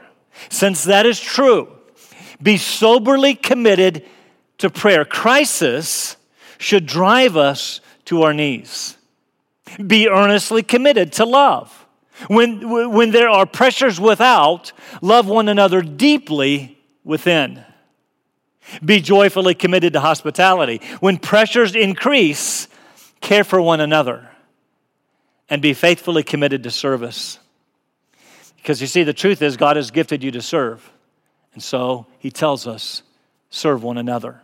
since 0.50 0.84
that 0.84 1.06
is 1.06 1.18
true, 1.18 1.72
be 2.42 2.58
soberly 2.58 3.34
committed 3.34 4.04
to 4.58 4.70
prayer. 4.70 5.04
Crisis 5.04 6.16
should 6.58 6.86
drive 6.86 7.36
us 7.36 7.80
to 8.06 8.22
our 8.22 8.34
knees. 8.34 8.96
Be 9.84 10.08
earnestly 10.08 10.62
committed 10.62 11.12
to 11.14 11.24
love. 11.24 11.85
When, 12.28 12.90
when 12.92 13.10
there 13.10 13.28
are 13.28 13.46
pressures 13.46 14.00
without, 14.00 14.72
love 15.02 15.26
one 15.28 15.48
another 15.48 15.82
deeply 15.82 16.78
within. 17.04 17.64
Be 18.84 19.00
joyfully 19.00 19.54
committed 19.54 19.92
to 19.92 20.00
hospitality. 20.00 20.80
When 21.00 21.18
pressures 21.18 21.74
increase, 21.74 22.68
care 23.20 23.44
for 23.44 23.60
one 23.60 23.80
another. 23.80 24.28
And 25.48 25.62
be 25.62 25.74
faithfully 25.74 26.22
committed 26.22 26.62
to 26.64 26.70
service. 26.70 27.38
Because 28.56 28.80
you 28.80 28.88
see, 28.88 29.04
the 29.04 29.12
truth 29.12 29.42
is, 29.42 29.56
God 29.56 29.76
has 29.76 29.90
gifted 29.90 30.24
you 30.24 30.32
to 30.32 30.42
serve. 30.42 30.90
And 31.54 31.62
so 31.62 32.06
he 32.18 32.30
tells 32.30 32.66
us, 32.66 33.02
serve 33.50 33.82
one 33.82 33.98
another. 33.98 34.42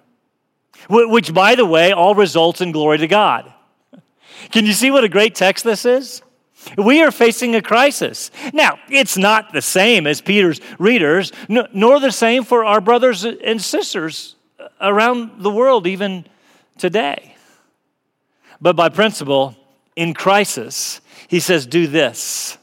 Which, 0.88 1.34
by 1.34 1.54
the 1.54 1.66
way, 1.66 1.92
all 1.92 2.14
results 2.14 2.60
in 2.60 2.70
glory 2.70 2.98
to 2.98 3.08
God. 3.08 3.52
Can 4.50 4.66
you 4.66 4.72
see 4.72 4.90
what 4.90 5.04
a 5.04 5.08
great 5.08 5.34
text 5.34 5.64
this 5.64 5.84
is? 5.84 6.22
We 6.76 7.02
are 7.02 7.10
facing 7.10 7.54
a 7.54 7.62
crisis. 7.62 8.30
Now, 8.52 8.78
it's 8.88 9.16
not 9.16 9.52
the 9.52 9.62
same 9.62 10.06
as 10.06 10.20
Peter's 10.20 10.60
readers, 10.78 11.32
nor 11.48 12.00
the 12.00 12.12
same 12.12 12.44
for 12.44 12.64
our 12.64 12.80
brothers 12.80 13.24
and 13.24 13.60
sisters 13.60 14.36
around 14.80 15.42
the 15.42 15.50
world, 15.50 15.86
even 15.86 16.26
today. 16.78 17.36
But 18.60 18.76
by 18.76 18.88
principle, 18.88 19.56
in 19.96 20.14
crisis, 20.14 21.00
he 21.28 21.40
says, 21.40 21.66
do 21.66 21.86
this 21.86 22.58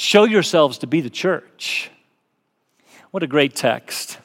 show 0.00 0.24
yourselves 0.24 0.78
to 0.78 0.86
be 0.86 1.02
the 1.02 1.10
church. 1.10 1.90
What 3.10 3.22
a 3.22 3.26
great 3.26 3.54
text. 3.54 4.18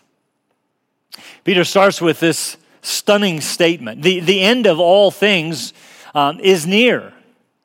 Peter 1.44 1.66
starts 1.66 2.02
with 2.02 2.22
this 2.22 2.56
stunning 2.82 3.42
statement 3.42 4.04
the, 4.04 4.20
the 4.20 4.42
end 4.42 4.68
of 4.68 4.80
all 4.80 5.10
things 5.12 5.74
um, 6.14 6.40
is 6.40 6.66
near. 6.66 7.12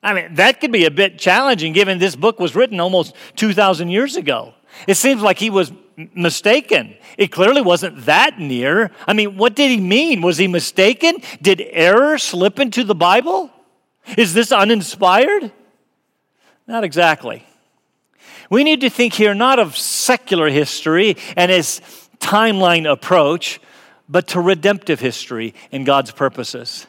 I 0.03 0.13
mean, 0.13 0.33
that 0.35 0.59
could 0.59 0.71
be 0.71 0.85
a 0.85 0.91
bit 0.91 1.19
challenging 1.19 1.73
given 1.73 1.99
this 1.99 2.15
book 2.15 2.39
was 2.39 2.55
written 2.55 2.79
almost 2.79 3.15
2,000 3.35 3.89
years 3.89 4.15
ago. 4.15 4.53
It 4.87 4.95
seems 4.95 5.21
like 5.21 5.37
he 5.37 5.49
was 5.49 5.71
mistaken. 6.15 6.95
It 7.17 7.27
clearly 7.27 7.61
wasn't 7.61 8.05
that 8.05 8.39
near. 8.39 8.91
I 9.07 9.13
mean, 9.13 9.37
what 9.37 9.55
did 9.55 9.69
he 9.69 9.79
mean? 9.79 10.21
Was 10.21 10.37
he 10.37 10.47
mistaken? 10.47 11.17
Did 11.41 11.61
error 11.61 12.17
slip 12.17 12.59
into 12.59 12.83
the 12.83 12.95
Bible? 12.95 13.51
Is 14.17 14.33
this 14.33 14.51
uninspired? 14.51 15.51
Not 16.65 16.83
exactly. 16.83 17.45
We 18.49 18.63
need 18.63 18.81
to 18.81 18.89
think 18.89 19.13
here 19.13 19.35
not 19.35 19.59
of 19.59 19.77
secular 19.77 20.49
history 20.49 21.17
and 21.37 21.51
its 21.51 21.79
timeline 22.19 22.89
approach, 22.91 23.61
but 24.09 24.27
to 24.29 24.41
redemptive 24.41 24.99
history 24.99 25.53
and 25.71 25.85
God's 25.85 26.11
purposes 26.11 26.87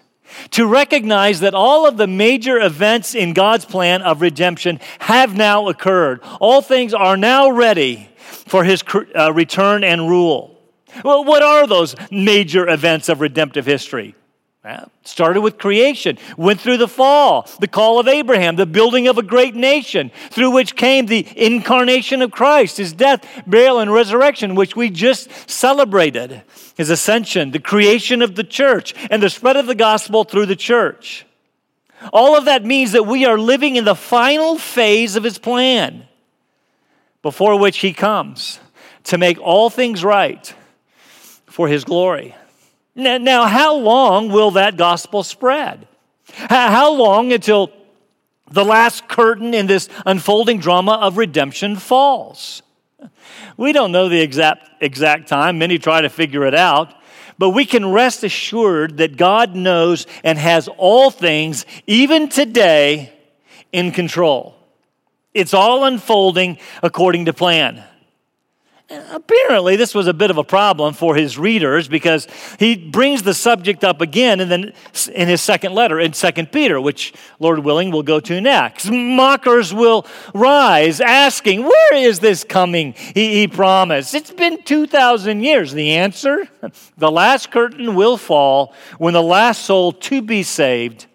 to 0.50 0.66
recognize 0.66 1.40
that 1.40 1.54
all 1.54 1.86
of 1.86 1.96
the 1.96 2.06
major 2.06 2.58
events 2.58 3.14
in 3.14 3.32
God's 3.32 3.64
plan 3.64 4.02
of 4.02 4.20
redemption 4.20 4.80
have 5.00 5.36
now 5.36 5.68
occurred. 5.68 6.20
All 6.40 6.62
things 6.62 6.94
are 6.94 7.16
now 7.16 7.50
ready 7.50 8.08
for 8.16 8.64
his 8.64 8.82
uh, 9.14 9.32
return 9.32 9.84
and 9.84 10.08
rule. 10.08 10.58
Well, 11.04 11.24
what 11.24 11.42
are 11.42 11.66
those 11.66 11.94
major 12.10 12.68
events 12.68 13.08
of 13.08 13.20
redemptive 13.20 13.66
history? 13.66 14.14
Started 15.02 15.40
with 15.40 15.58
creation, 15.58 16.18
went 16.36 16.60
through 16.60 16.76
the 16.76 16.86
fall, 16.86 17.48
the 17.58 17.66
call 17.66 17.98
of 17.98 18.06
Abraham, 18.06 18.54
the 18.54 18.64
building 18.64 19.08
of 19.08 19.18
a 19.18 19.22
great 19.22 19.56
nation, 19.56 20.12
through 20.30 20.52
which 20.52 20.76
came 20.76 21.06
the 21.06 21.26
incarnation 21.34 22.22
of 22.22 22.30
Christ, 22.30 22.76
his 22.76 22.92
death, 22.92 23.26
burial, 23.44 23.80
and 23.80 23.92
resurrection, 23.92 24.54
which 24.54 24.76
we 24.76 24.88
just 24.88 25.28
celebrated, 25.50 26.42
his 26.76 26.90
ascension, 26.90 27.50
the 27.50 27.58
creation 27.58 28.22
of 28.22 28.36
the 28.36 28.44
church, 28.44 28.94
and 29.10 29.20
the 29.20 29.30
spread 29.30 29.56
of 29.56 29.66
the 29.66 29.74
gospel 29.74 30.22
through 30.22 30.46
the 30.46 30.54
church. 30.54 31.26
All 32.12 32.36
of 32.36 32.44
that 32.44 32.64
means 32.64 32.92
that 32.92 33.06
we 33.06 33.24
are 33.24 33.38
living 33.38 33.74
in 33.74 33.84
the 33.84 33.96
final 33.96 34.58
phase 34.58 35.16
of 35.16 35.24
his 35.24 35.38
plan, 35.38 36.06
before 37.20 37.58
which 37.58 37.78
he 37.78 37.92
comes 37.92 38.60
to 39.04 39.18
make 39.18 39.40
all 39.40 39.70
things 39.70 40.04
right 40.04 40.54
for 41.46 41.66
his 41.66 41.82
glory. 41.82 42.36
Now, 42.94 43.46
how 43.46 43.76
long 43.76 44.30
will 44.30 44.52
that 44.52 44.76
gospel 44.76 45.22
spread? 45.22 45.86
How 46.32 46.92
long 46.92 47.32
until 47.32 47.70
the 48.50 48.64
last 48.64 49.08
curtain 49.08 49.54
in 49.54 49.66
this 49.66 49.88
unfolding 50.04 50.58
drama 50.58 50.92
of 50.92 51.16
redemption 51.16 51.76
falls? 51.76 52.62
We 53.56 53.72
don't 53.72 53.92
know 53.92 54.08
the 54.08 54.20
exact, 54.20 54.68
exact 54.82 55.28
time. 55.28 55.58
Many 55.58 55.78
try 55.78 56.02
to 56.02 56.08
figure 56.08 56.46
it 56.46 56.54
out. 56.54 56.94
But 57.38 57.50
we 57.50 57.64
can 57.64 57.90
rest 57.90 58.24
assured 58.24 58.98
that 58.98 59.16
God 59.16 59.56
knows 59.56 60.06
and 60.22 60.38
has 60.38 60.68
all 60.68 61.10
things, 61.10 61.66
even 61.86 62.28
today, 62.28 63.12
in 63.72 63.90
control. 63.90 64.54
It's 65.34 65.54
all 65.54 65.84
unfolding 65.84 66.58
according 66.82 67.24
to 67.24 67.32
plan. 67.32 67.82
Apparently, 69.10 69.76
this 69.76 69.94
was 69.94 70.06
a 70.06 70.14
bit 70.14 70.30
of 70.30 70.38
a 70.38 70.44
problem 70.44 70.94
for 70.94 71.14
his 71.14 71.38
readers 71.38 71.88
because 71.88 72.26
he 72.58 72.76
brings 72.76 73.22
the 73.22 73.34
subject 73.34 73.84
up 73.84 74.00
again 74.00 74.40
in, 74.40 74.48
the, 74.48 74.72
in 75.14 75.28
his 75.28 75.40
second 75.40 75.74
letter, 75.74 75.98
in 75.98 76.12
2 76.12 76.32
Peter, 76.46 76.80
which, 76.80 77.12
Lord 77.38 77.60
willing, 77.60 77.90
we'll 77.90 78.02
go 78.02 78.20
to 78.20 78.40
next. 78.40 78.90
Mockers 78.90 79.72
will 79.72 80.06
rise, 80.34 81.00
asking, 81.00 81.62
Where 81.62 81.94
is 81.94 82.20
this 82.20 82.44
coming? 82.44 82.92
He, 82.92 83.34
he 83.34 83.48
promised. 83.48 84.14
It's 84.14 84.30
been 84.30 84.62
2,000 84.62 85.42
years. 85.42 85.72
The 85.72 85.92
answer? 85.92 86.48
The 86.96 87.10
last 87.10 87.50
curtain 87.50 87.96
will 87.96 88.16
fall 88.16 88.74
when 88.98 89.14
the 89.14 89.22
last 89.22 89.64
soul 89.64 89.92
to 89.92 90.22
be 90.22 90.42
saved 90.42 91.06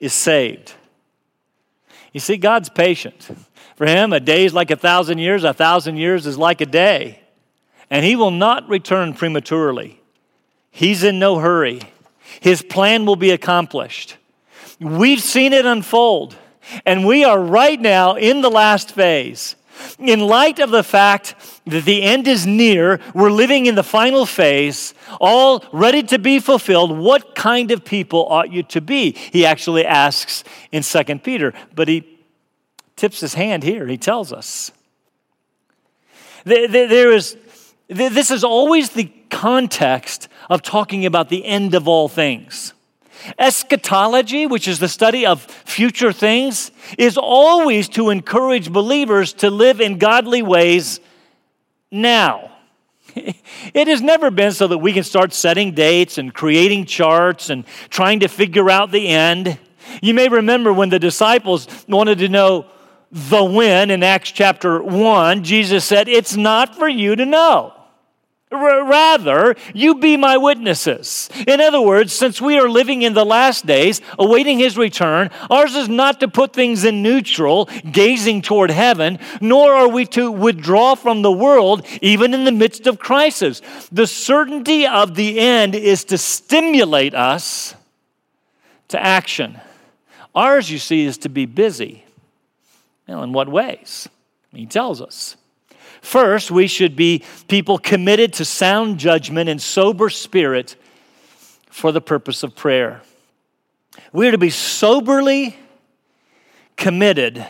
is 0.00 0.14
saved. 0.14 0.72
You 2.12 2.20
see, 2.20 2.38
God's 2.38 2.70
patient. 2.70 3.28
For 3.76 3.86
him, 3.86 4.12
a 4.12 4.20
day 4.20 4.46
is 4.46 4.54
like 4.54 4.70
a 4.70 4.76
thousand 4.76 5.18
years, 5.18 5.44
a 5.44 5.52
thousand 5.52 5.98
years 5.98 6.26
is 6.26 6.38
like 6.38 6.60
a 6.62 6.66
day. 6.66 7.20
And 7.90 8.04
he 8.04 8.16
will 8.16 8.30
not 8.30 8.68
return 8.68 9.14
prematurely. 9.14 10.00
He's 10.70 11.04
in 11.04 11.18
no 11.18 11.38
hurry. 11.38 11.80
His 12.40 12.62
plan 12.62 13.06
will 13.06 13.16
be 13.16 13.30
accomplished. 13.30 14.16
We've 14.80 15.20
seen 15.20 15.52
it 15.52 15.64
unfold, 15.64 16.36
and 16.84 17.06
we 17.06 17.24
are 17.24 17.40
right 17.40 17.80
now 17.80 18.16
in 18.16 18.40
the 18.40 18.50
last 18.50 18.92
phase. 18.92 19.56
In 19.98 20.20
light 20.20 20.58
of 20.58 20.70
the 20.70 20.82
fact 20.82 21.34
that 21.66 21.84
the 21.84 22.02
end 22.02 22.26
is 22.26 22.46
near, 22.46 23.00
we're 23.14 23.30
living 23.30 23.66
in 23.66 23.74
the 23.74 23.82
final 23.82 24.26
phase, 24.26 24.94
all 25.20 25.64
ready 25.72 26.02
to 26.04 26.18
be 26.18 26.40
fulfilled, 26.40 26.96
what 26.96 27.34
kind 27.34 27.70
of 27.70 27.84
people 27.84 28.26
ought 28.26 28.50
you 28.50 28.62
to 28.64 28.80
be? 28.80 29.12
He 29.12 29.44
actually 29.44 29.84
asks 29.84 30.44
in 30.72 30.82
2 30.82 31.18
Peter, 31.18 31.52
but 31.74 31.88
he 31.88 32.15
tips 32.96 33.20
his 33.20 33.34
hand 33.34 33.62
here. 33.62 33.86
He 33.86 33.98
tells 33.98 34.32
us. 34.32 34.72
There 36.44 37.12
is, 37.12 37.36
this 37.88 38.30
is 38.30 38.44
always 38.44 38.90
the 38.90 39.12
context 39.30 40.28
of 40.48 40.62
talking 40.62 41.04
about 41.04 41.28
the 41.28 41.44
end 41.44 41.74
of 41.74 41.88
all 41.88 42.08
things. 42.08 42.72
Eschatology, 43.38 44.46
which 44.46 44.68
is 44.68 44.78
the 44.78 44.88
study 44.88 45.26
of 45.26 45.42
future 45.42 46.12
things, 46.12 46.70
is 46.96 47.18
always 47.18 47.88
to 47.90 48.10
encourage 48.10 48.72
believers 48.72 49.32
to 49.34 49.50
live 49.50 49.80
in 49.80 49.98
godly 49.98 50.42
ways 50.42 51.00
now. 51.90 52.52
It 53.74 53.88
has 53.88 54.00
never 54.00 54.30
been 54.30 54.52
so 54.52 54.68
that 54.68 54.78
we 54.78 54.92
can 54.92 55.02
start 55.02 55.32
setting 55.32 55.72
dates 55.72 56.18
and 56.18 56.32
creating 56.32 56.84
charts 56.84 57.50
and 57.50 57.66
trying 57.88 58.20
to 58.20 58.28
figure 58.28 58.70
out 58.70 58.90
the 58.90 59.08
end. 59.08 59.58
You 60.02 60.14
may 60.14 60.28
remember 60.28 60.72
when 60.72 60.90
the 60.90 60.98
disciples 60.98 61.66
wanted 61.88 62.18
to 62.18 62.28
know 62.28 62.66
the 63.10 63.44
when 63.44 63.90
in 63.90 64.02
Acts 64.02 64.32
chapter 64.32 64.82
1, 64.82 65.44
Jesus 65.44 65.84
said, 65.84 66.08
It's 66.08 66.36
not 66.36 66.74
for 66.74 66.88
you 66.88 67.16
to 67.16 67.24
know. 67.24 67.72
Rather, 68.52 69.56
you 69.74 69.96
be 69.96 70.16
my 70.16 70.36
witnesses. 70.36 71.28
In 71.48 71.60
other 71.60 71.80
words, 71.80 72.12
since 72.12 72.40
we 72.40 72.56
are 72.58 72.68
living 72.68 73.02
in 73.02 73.12
the 73.12 73.26
last 73.26 73.66
days, 73.66 74.00
awaiting 74.20 74.58
his 74.58 74.78
return, 74.78 75.30
ours 75.50 75.74
is 75.74 75.88
not 75.88 76.20
to 76.20 76.28
put 76.28 76.52
things 76.52 76.84
in 76.84 77.02
neutral, 77.02 77.68
gazing 77.90 78.42
toward 78.42 78.70
heaven, 78.70 79.18
nor 79.40 79.72
are 79.74 79.88
we 79.88 80.06
to 80.06 80.30
withdraw 80.30 80.94
from 80.94 81.22
the 81.22 81.32
world, 81.32 81.84
even 82.00 82.34
in 82.34 82.44
the 82.44 82.52
midst 82.52 82.86
of 82.86 83.00
crisis. 83.00 83.60
The 83.90 84.06
certainty 84.06 84.86
of 84.86 85.16
the 85.16 85.40
end 85.40 85.74
is 85.74 86.04
to 86.04 86.16
stimulate 86.16 87.14
us 87.14 87.74
to 88.88 89.02
action. 89.02 89.60
Ours, 90.36 90.70
you 90.70 90.78
see, 90.78 91.04
is 91.04 91.18
to 91.18 91.28
be 91.28 91.46
busy. 91.46 92.05
Well, 93.08 93.22
in 93.22 93.32
what 93.32 93.48
ways? 93.48 94.08
He 94.52 94.66
tells 94.66 95.00
us. 95.00 95.36
First, 96.02 96.50
we 96.50 96.66
should 96.66 96.96
be 96.96 97.24
people 97.48 97.78
committed 97.78 98.32
to 98.34 98.44
sound 98.44 98.98
judgment 98.98 99.48
and 99.48 99.60
sober 99.60 100.08
spirit 100.10 100.76
for 101.68 101.92
the 101.92 102.00
purpose 102.00 102.42
of 102.42 102.54
prayer. 102.54 103.02
We 104.12 104.28
are 104.28 104.32
to 104.32 104.38
be 104.38 104.50
soberly 104.50 105.56
committed 106.76 107.46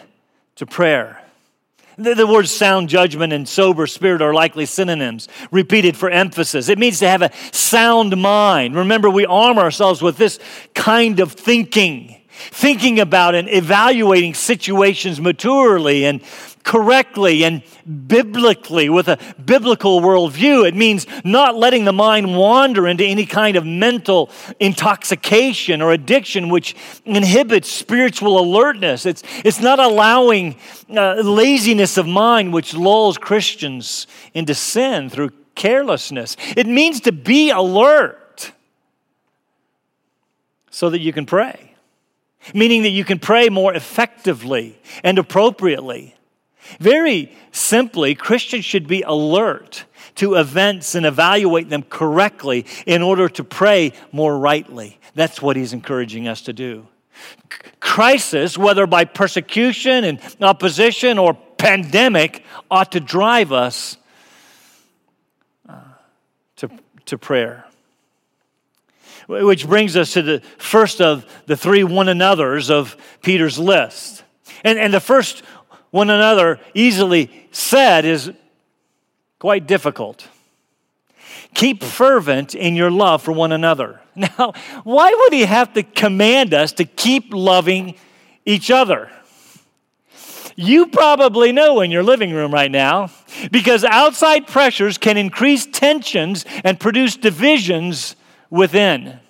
to 0.56 0.66
prayer. 0.66 1.22
The, 1.98 2.14
the, 2.14 2.26
words 2.26 2.50
sound 2.50 2.90
judgment 2.90 3.32
and 3.32 3.48
sober 3.48 3.86
spirit 3.86 4.20
are 4.20 4.34
likely 4.34 4.66
synonyms, 4.66 5.28
repeated 5.50 5.96
for 5.96 6.10
emphasis. 6.10 6.68
It 6.68 6.78
means 6.78 6.98
to 6.98 7.08
have 7.08 7.22
a 7.22 7.30
sound 7.52 8.16
mind. 8.20 8.74
Remember, 8.76 9.08
we 9.08 9.24
arm 9.24 9.58
ourselves 9.58 10.02
with 10.02 10.18
this 10.18 10.38
kind 10.74 11.20
of 11.20 11.32
thinking, 11.32 12.15
thinking 12.36 13.00
about 13.00 13.34
and 13.34 13.48
evaluating 13.48 14.34
situations 14.34 15.20
maturely 15.20 16.04
and 16.04 16.22
correctly 16.66 17.44
and 17.44 17.62
biblically 18.08 18.88
with 18.88 19.06
a 19.06 19.18
biblical 19.42 20.00
worldview. 20.00 20.66
It 20.66 20.74
means 20.74 21.06
not 21.24 21.54
letting 21.54 21.84
the 21.84 21.92
mind 21.92 22.36
wander 22.36 22.88
into 22.88 23.04
any 23.04 23.24
kind 23.24 23.56
of 23.56 23.64
mental 23.64 24.30
intoxication 24.58 25.80
or 25.80 25.92
addiction 25.92 26.48
which 26.48 26.74
inhibits 27.04 27.70
spiritual 27.70 28.40
alertness. 28.40 29.06
It's, 29.06 29.22
it's 29.44 29.60
not 29.60 29.78
allowing 29.78 30.56
uh, 30.90 31.14
laziness 31.22 31.96
of 31.96 32.08
mind 32.08 32.52
which 32.52 32.74
lulls 32.74 33.16
Christians 33.16 34.08
into 34.34 34.52
sin 34.52 35.08
through 35.08 35.30
carelessness. 35.54 36.36
It 36.56 36.66
means 36.66 37.00
to 37.02 37.12
be 37.12 37.50
alert 37.50 38.50
so 40.68 40.90
that 40.90 41.00
you 41.00 41.12
can 41.12 41.26
pray 41.26 41.75
meaning 42.54 42.82
that 42.82 42.90
you 42.90 43.04
can 43.04 43.18
pray 43.18 43.48
more 43.48 43.74
effectively 43.74 44.78
and 45.02 45.18
appropriately. 45.18 46.14
Very 46.80 47.32
simply, 47.52 48.14
Christians 48.14 48.64
should 48.64 48.88
be 48.88 49.02
alert 49.02 49.84
to 50.16 50.34
events 50.34 50.94
and 50.94 51.06
evaluate 51.06 51.68
them 51.68 51.82
correctly 51.82 52.66
in 52.86 53.02
order 53.02 53.28
to 53.28 53.44
pray 53.44 53.92
more 54.12 54.38
rightly. 54.38 54.98
That's 55.14 55.40
what 55.40 55.56
he's 55.56 55.72
encouraging 55.72 56.26
us 56.28 56.42
to 56.42 56.52
do. 56.52 56.86
Crisis, 57.80 58.58
whether 58.58 58.86
by 58.86 59.04
persecution 59.04 60.04
and 60.04 60.20
opposition 60.40 61.18
or 61.18 61.34
pandemic, 61.34 62.42
ought 62.70 62.92
to 62.92 63.00
drive 63.00 63.52
us 63.52 63.96
uh, 65.68 65.80
to, 66.56 66.70
to 67.06 67.16
prayer. 67.16 67.65
Which 69.26 69.66
brings 69.66 69.96
us 69.96 70.12
to 70.12 70.22
the 70.22 70.40
first 70.58 71.00
of 71.00 71.26
the 71.46 71.56
three 71.56 71.84
one 71.84 72.08
another's 72.08 72.70
of 72.70 72.96
Peter's 73.22 73.58
list. 73.58 74.22
And, 74.62 74.78
and 74.78 74.94
the 74.94 75.00
first 75.00 75.42
one 75.90 76.10
another 76.10 76.60
easily 76.74 77.48
said 77.50 78.04
is 78.04 78.30
quite 79.38 79.66
difficult. 79.66 80.28
Keep 81.54 81.82
fervent 81.82 82.54
in 82.54 82.76
your 82.76 82.90
love 82.90 83.22
for 83.22 83.32
one 83.32 83.52
another. 83.52 84.00
Now, 84.18 84.54
why 84.84 85.12
would 85.12 85.34
he 85.34 85.44
have 85.44 85.74
to 85.74 85.82
command 85.82 86.54
us 86.54 86.72
to 86.74 86.86
keep 86.86 87.34
loving 87.34 87.96
each 88.46 88.70
other? 88.70 89.10
You 90.56 90.86
probably 90.86 91.52
know 91.52 91.82
in 91.82 91.90
your 91.90 92.02
living 92.02 92.32
room 92.32 92.52
right 92.52 92.70
now 92.70 93.10
because 93.52 93.84
outside 93.84 94.46
pressures 94.46 94.96
can 94.96 95.18
increase 95.18 95.66
tensions 95.66 96.46
and 96.64 96.80
produce 96.80 97.18
divisions 97.18 98.16
within. 98.50 99.20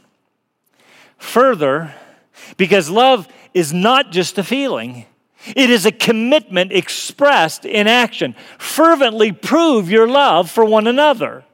Further, 1.19 1.95
because 2.57 2.91
love 2.91 3.29
is 3.55 3.73
not 3.73 4.13
just 4.13 4.39
a 4.39 4.45
feeling, 4.45 5.07
it 5.55 5.71
is 5.71 5.87
a 5.87 5.93
commitment 5.93 6.73
expressed 6.73 7.65
in 7.65 7.87
action. 7.87 8.35
Fervently 8.59 9.33
prove 9.33 9.91
your 9.91 10.09
love 10.09 10.51
for 10.51 10.65
one 10.65 10.87
another. 10.87 11.45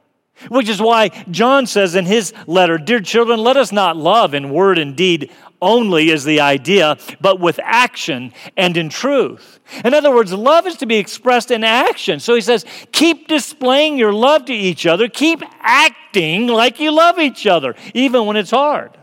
Which 0.49 0.67
is 0.67 0.81
why 0.81 1.09
John 1.29 1.67
says 1.67 1.95
in 1.95 2.05
his 2.05 2.33
letter, 2.47 2.77
Dear 2.77 2.99
children, 3.01 3.39
let 3.39 3.55
us 3.55 3.71
not 3.71 3.95
love 3.95 4.33
in 4.33 4.49
word 4.49 4.79
and 4.79 4.95
deed 4.95 5.31
only, 5.63 6.09
is 6.09 6.23
the 6.23 6.41
idea, 6.41 6.97
but 7.21 7.39
with 7.39 7.59
action 7.63 8.33
and 8.57 8.77
in 8.77 8.89
truth. 8.89 9.59
In 9.83 9.93
other 9.93 10.13
words, 10.13 10.33
love 10.33 10.67
is 10.67 10.77
to 10.77 10.85
be 10.85 10.97
expressed 10.97 11.49
in 11.49 11.63
action. 11.63 12.19
So 12.19 12.35
he 12.35 12.41
says, 12.41 12.65
keep 12.91 13.27
displaying 13.27 13.97
your 13.97 14.13
love 14.13 14.45
to 14.45 14.53
each 14.53 14.85
other, 14.85 15.07
keep 15.07 15.41
acting 15.61 16.47
like 16.47 16.79
you 16.79 16.91
love 16.91 17.17
each 17.17 17.47
other, 17.47 17.75
even 17.93 18.25
when 18.25 18.35
it's 18.37 18.51
hard 18.51 18.97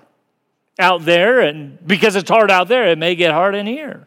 out 0.78 1.04
there. 1.04 1.40
And 1.40 1.78
because 1.86 2.14
it's 2.14 2.30
hard 2.30 2.50
out 2.50 2.68
there, 2.68 2.88
it 2.88 2.98
may 2.98 3.14
get 3.14 3.32
hard 3.32 3.54
in 3.54 3.66
here. 3.66 4.06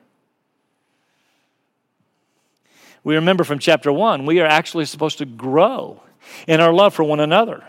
We 3.04 3.16
remember 3.16 3.44
from 3.44 3.60
chapter 3.60 3.92
one, 3.92 4.26
we 4.26 4.40
are 4.40 4.48
actually 4.48 4.86
supposed 4.86 5.18
to 5.18 5.26
grow 5.26 6.02
in 6.48 6.62
our 6.62 6.74
love 6.74 6.94
for 6.94 7.04
one 7.04 7.20
another. 7.20 7.64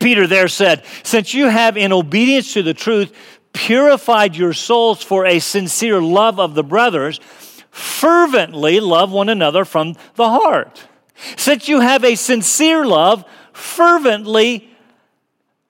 Peter 0.00 0.26
there 0.26 0.48
said, 0.48 0.84
Since 1.02 1.34
you 1.34 1.46
have, 1.46 1.76
in 1.76 1.92
obedience 1.92 2.52
to 2.54 2.62
the 2.62 2.74
truth, 2.74 3.12
purified 3.52 4.36
your 4.36 4.52
souls 4.52 5.02
for 5.02 5.26
a 5.26 5.38
sincere 5.38 6.00
love 6.00 6.38
of 6.40 6.54
the 6.54 6.64
brothers, 6.64 7.20
fervently 7.70 8.80
love 8.80 9.12
one 9.12 9.28
another 9.28 9.64
from 9.64 9.94
the 10.14 10.28
heart. 10.28 10.86
Since 11.36 11.68
you 11.68 11.80
have 11.80 12.04
a 12.04 12.14
sincere 12.14 12.86
love, 12.86 13.24
fervently 13.52 14.68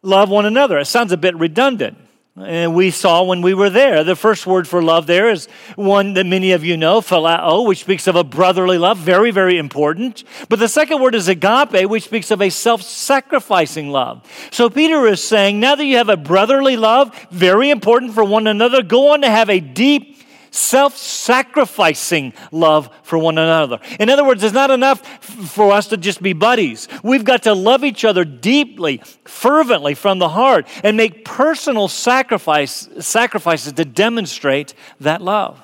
love 0.03 0.29
one 0.31 0.47
another. 0.47 0.79
It 0.79 0.87
sounds 0.87 1.13
a 1.13 1.17
bit 1.17 1.37
redundant. 1.37 1.99
And 2.41 2.75
we 2.75 2.91
saw 2.91 3.23
when 3.25 3.43
we 3.43 3.55
were 3.55 3.71
there. 3.71 4.05
The 4.05 4.17
first 4.17 4.47
word 4.47 4.69
for 4.69 4.83
love 4.83 5.07
there 5.07 5.29
is 5.29 5.47
one 5.77 6.15
that 6.15 6.27
many 6.27 6.53
of 6.53 6.65
you 6.65 6.77
know, 6.77 7.01
phileo, 7.01 7.67
which 7.67 7.81
speaks 7.81 8.07
of 8.07 8.17
a 8.17 8.25
brotherly 8.25 8.79
love, 8.79 8.99
very, 8.99 9.31
very 9.31 9.59
important. 9.59 10.25
But 10.49 10.59
the 10.59 10.69
second 10.69 11.01
word 11.01 11.15
is 11.15 11.29
agape, 11.29 11.89
which 11.89 12.05
speaks 12.05 12.31
of 12.31 12.41
a 12.41 12.51
self 12.51 12.83
sacrificing 12.83 13.91
love. 13.91 14.23
So 14.51 14.71
Peter 14.71 15.07
is 15.07 15.23
saying, 15.23 15.61
now 15.61 15.75
that 15.75 15.85
you 15.85 15.97
have 15.97 16.09
a 16.09 16.17
brotherly 16.17 16.77
love, 16.77 17.15
very 17.31 17.71
important 17.71 18.15
for 18.15 18.25
one 18.25 18.47
another, 18.47 18.83
go 18.83 19.13
on 19.13 19.23
to 19.23 19.31
have 19.31 19.51
a 19.51 19.61
deep, 19.61 20.18
self 20.51 20.97
sacrificing 20.97 22.33
love 22.53 22.91
for 23.03 23.19
one 23.19 23.39
another. 23.39 23.81
In 23.99 24.11
other 24.11 24.25
words, 24.25 24.43
it's 24.43 24.55
not 24.55 24.71
enough 24.71 25.07
for 25.23 25.73
us 25.73 25.89
to 25.89 25.97
just 25.97 26.23
be 26.23 26.33
buddies. 26.33 26.89
We've 27.03 27.25
got 27.25 27.45
to 27.45 27.55
love 27.55 27.85
each 27.85 28.05
other 28.05 28.25
deeply, 28.25 29.03
fervently 29.25 29.95
from 29.95 30.19
the 30.19 30.29
heart, 30.29 30.67
and 30.83 30.97
make 30.97 31.25
personal 31.25 31.89
sacrifice, 31.89 32.89
sacrifices 33.01 33.73
to 33.75 33.85
demonstrate 33.85 34.75
that 35.01 35.23
love. 35.23 35.61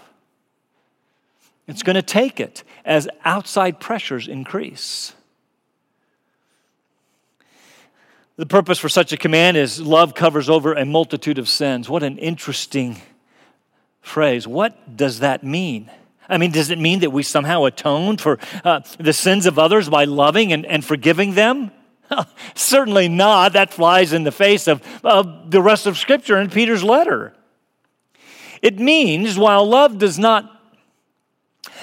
It's 1.66 1.82
going 1.82 1.96
to 1.96 2.02
take 2.02 2.40
it 2.40 2.62
as 2.84 3.08
outside 3.24 3.80
pressures 3.80 4.28
increase. 4.28 5.14
The 8.36 8.46
purpose 8.46 8.78
for 8.78 8.88
such 8.88 9.12
a 9.12 9.16
command 9.16 9.56
is 9.56 9.80
love 9.80 10.14
covers 10.14 10.50
over 10.50 10.74
a 10.74 10.84
multitude 10.84 11.38
of 11.38 11.48
sins. 11.48 11.88
What 11.88 12.02
an 12.02 12.18
interesting 12.18 13.00
phrase. 14.04 14.46
What 14.46 14.96
does 14.96 15.20
that 15.20 15.42
mean? 15.42 15.90
I 16.28 16.38
mean, 16.38 16.52
does 16.52 16.70
it 16.70 16.78
mean 16.78 17.00
that 17.00 17.10
we 17.10 17.22
somehow 17.22 17.64
atone 17.64 18.16
for 18.16 18.38
uh, 18.64 18.80
the 18.98 19.12
sins 19.12 19.46
of 19.46 19.58
others 19.58 19.88
by 19.88 20.04
loving 20.04 20.52
and, 20.52 20.64
and 20.64 20.84
forgiving 20.84 21.34
them? 21.34 21.70
Certainly 22.54 23.08
not. 23.08 23.54
That 23.54 23.72
flies 23.72 24.12
in 24.12 24.24
the 24.24 24.32
face 24.32 24.68
of, 24.68 24.82
of 25.02 25.50
the 25.50 25.60
rest 25.60 25.86
of 25.86 25.98
Scripture 25.98 26.38
in 26.38 26.50
Peter's 26.50 26.84
letter. 26.84 27.34
It 28.62 28.78
means 28.78 29.38
while 29.38 29.66
love 29.66 29.98
does 29.98 30.18
not, 30.18 30.50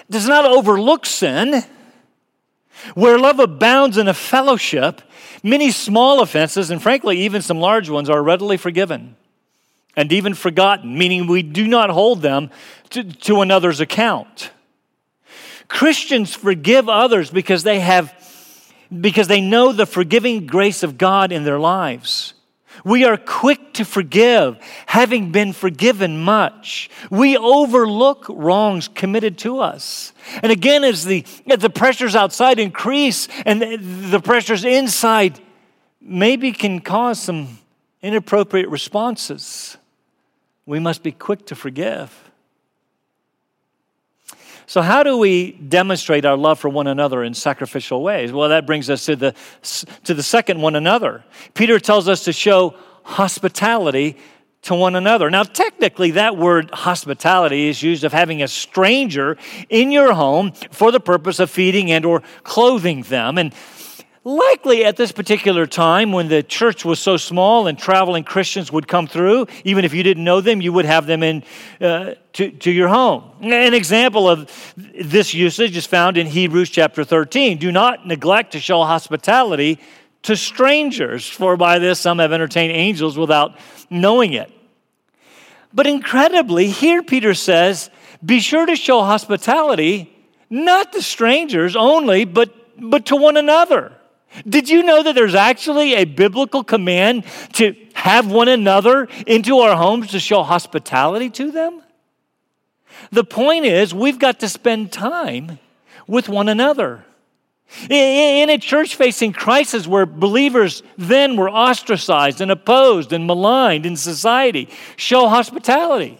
does 0.09 0.27
not 0.27 0.45
overlook 0.45 1.05
sin, 1.05 1.63
where 2.95 3.19
love 3.19 3.39
abounds 3.39 3.97
in 3.97 4.07
a 4.07 4.13
fellowship, 4.13 5.03
many 5.43 5.69
small 5.69 6.21
offenses, 6.21 6.71
and 6.71 6.81
frankly, 6.81 7.19
even 7.21 7.43
some 7.43 7.59
large 7.59 7.89
ones, 7.89 8.09
are 8.09 8.23
readily 8.23 8.57
forgiven 8.57 9.15
and 9.95 10.11
even 10.11 10.33
forgotten, 10.33 10.97
meaning 10.97 11.27
we 11.27 11.43
do 11.43 11.67
not 11.67 11.89
hold 11.89 12.21
them 12.21 12.49
to, 12.91 13.03
to 13.03 13.41
another's 13.41 13.79
account. 13.79 14.51
Christians 15.67 16.33
forgive 16.33 16.89
others 16.89 17.29
because 17.29 17.63
they 17.63 17.79
have 17.79 18.13
because 18.99 19.27
they 19.29 19.39
know 19.39 19.71
the 19.71 19.85
forgiving 19.85 20.45
grace 20.45 20.83
of 20.83 20.97
God 20.97 21.31
in 21.31 21.45
their 21.45 21.59
lives. 21.59 22.33
We 22.83 23.05
are 23.05 23.17
quick 23.17 23.73
to 23.73 23.85
forgive, 23.85 24.57
having 24.85 25.31
been 25.31 25.53
forgiven 25.53 26.21
much. 26.23 26.89
We 27.09 27.37
overlook 27.37 28.25
wrongs 28.29 28.87
committed 28.87 29.37
to 29.39 29.59
us. 29.59 30.13
And 30.41 30.51
again, 30.51 30.83
as 30.83 31.05
the, 31.05 31.25
as 31.49 31.59
the 31.59 31.69
pressures 31.69 32.15
outside 32.15 32.59
increase 32.59 33.27
and 33.45 33.61
the, 33.61 33.77
the 33.77 34.19
pressures 34.19 34.65
inside 34.65 35.39
maybe 36.01 36.51
can 36.51 36.79
cause 36.79 37.21
some 37.21 37.59
inappropriate 38.01 38.69
responses, 38.69 39.77
we 40.71 40.79
must 40.79 41.03
be 41.03 41.11
quick 41.11 41.45
to 41.47 41.53
forgive. 41.53 42.31
So, 44.67 44.81
how 44.81 45.03
do 45.03 45.17
we 45.17 45.51
demonstrate 45.51 46.23
our 46.23 46.37
love 46.37 46.59
for 46.59 46.69
one 46.69 46.87
another 46.87 47.25
in 47.25 47.33
sacrificial 47.33 48.01
ways? 48.01 48.31
Well, 48.31 48.47
that 48.47 48.65
brings 48.65 48.89
us 48.89 49.05
to 49.07 49.17
the, 49.17 49.35
to 50.05 50.13
the 50.13 50.23
second 50.23 50.61
one 50.61 50.77
another. 50.77 51.25
Peter 51.55 51.77
tells 51.77 52.07
us 52.07 52.23
to 52.23 52.31
show 52.31 52.75
hospitality 53.03 54.15
to 54.61 54.73
one 54.73 54.95
another. 54.95 55.29
Now, 55.29 55.43
technically, 55.43 56.11
that 56.11 56.37
word 56.37 56.71
hospitality 56.71 57.67
is 57.67 57.83
used 57.83 58.05
of 58.05 58.13
having 58.13 58.41
a 58.41 58.47
stranger 58.47 59.35
in 59.67 59.91
your 59.91 60.13
home 60.13 60.53
for 60.71 60.93
the 60.93 61.01
purpose 61.01 61.41
of 61.41 61.49
feeding 61.49 61.91
and 61.91 62.05
or 62.05 62.23
clothing 62.43 63.01
them. 63.01 63.37
And 63.37 63.53
Likely 64.23 64.85
at 64.85 64.97
this 64.97 65.11
particular 65.11 65.65
time, 65.65 66.11
when 66.11 66.27
the 66.27 66.43
church 66.43 66.85
was 66.85 66.99
so 66.99 67.17
small 67.17 67.65
and 67.65 67.75
traveling 67.75 68.23
Christians 68.23 68.71
would 68.71 68.87
come 68.87 69.07
through, 69.07 69.47
even 69.63 69.83
if 69.83 69.95
you 69.95 70.03
didn't 70.03 70.23
know 70.23 70.41
them, 70.41 70.61
you 70.61 70.71
would 70.73 70.85
have 70.85 71.07
them 71.07 71.23
in 71.23 71.43
uh, 71.79 72.13
to, 72.33 72.51
to 72.51 72.69
your 72.69 72.87
home. 72.87 73.23
An 73.41 73.73
example 73.73 74.29
of 74.29 74.75
this 74.77 75.33
usage 75.33 75.75
is 75.75 75.87
found 75.87 76.17
in 76.17 76.27
Hebrews 76.27 76.69
chapter 76.69 77.03
13. 77.03 77.57
Do 77.57 77.71
not 77.71 78.05
neglect 78.05 78.51
to 78.51 78.59
show 78.59 78.83
hospitality 78.83 79.79
to 80.21 80.37
strangers, 80.37 81.27
for 81.27 81.57
by 81.57 81.79
this 81.79 81.99
some 81.99 82.19
have 82.19 82.31
entertained 82.31 82.73
angels 82.73 83.17
without 83.17 83.57
knowing 83.89 84.33
it. 84.33 84.51
But 85.73 85.87
incredibly, 85.87 86.67
here 86.67 87.01
Peter 87.01 87.33
says, 87.33 87.89
be 88.23 88.39
sure 88.39 88.67
to 88.67 88.75
show 88.75 89.01
hospitality 89.01 90.15
not 90.47 90.93
to 90.93 91.01
strangers 91.01 91.75
only, 91.75 92.25
but, 92.25 92.53
but 92.77 93.07
to 93.07 93.15
one 93.15 93.35
another. 93.35 93.93
Did 94.47 94.69
you 94.69 94.83
know 94.83 95.03
that 95.03 95.13
there's 95.13 95.35
actually 95.35 95.95
a 95.95 96.05
biblical 96.05 96.63
command 96.63 97.25
to 97.53 97.75
have 97.93 98.31
one 98.31 98.47
another 98.47 99.07
into 99.27 99.59
our 99.59 99.75
homes 99.75 100.11
to 100.11 100.19
show 100.19 100.43
hospitality 100.43 101.29
to 101.31 101.51
them? 101.51 101.81
The 103.11 103.23
point 103.23 103.65
is, 103.65 103.93
we've 103.93 104.19
got 104.19 104.39
to 104.39 104.49
spend 104.49 104.91
time 104.91 105.59
with 106.07 106.29
one 106.29 106.49
another. 106.49 107.05
In 107.89 108.49
a 108.49 108.57
church 108.57 108.95
facing 108.95 109.31
crisis 109.31 109.87
where 109.87 110.05
believers 110.05 110.83
then 110.97 111.37
were 111.37 111.49
ostracized 111.49 112.41
and 112.41 112.51
opposed 112.51 113.13
and 113.13 113.25
maligned 113.25 113.85
in 113.85 113.95
society, 113.95 114.69
show 114.97 115.29
hospitality. 115.29 116.17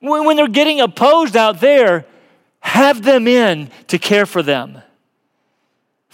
When 0.00 0.36
they're 0.36 0.48
getting 0.48 0.80
opposed 0.80 1.36
out 1.36 1.60
there, 1.60 2.04
have 2.60 3.02
them 3.02 3.28
in 3.28 3.70
to 3.88 3.98
care 3.98 4.26
for 4.26 4.42
them. 4.42 4.82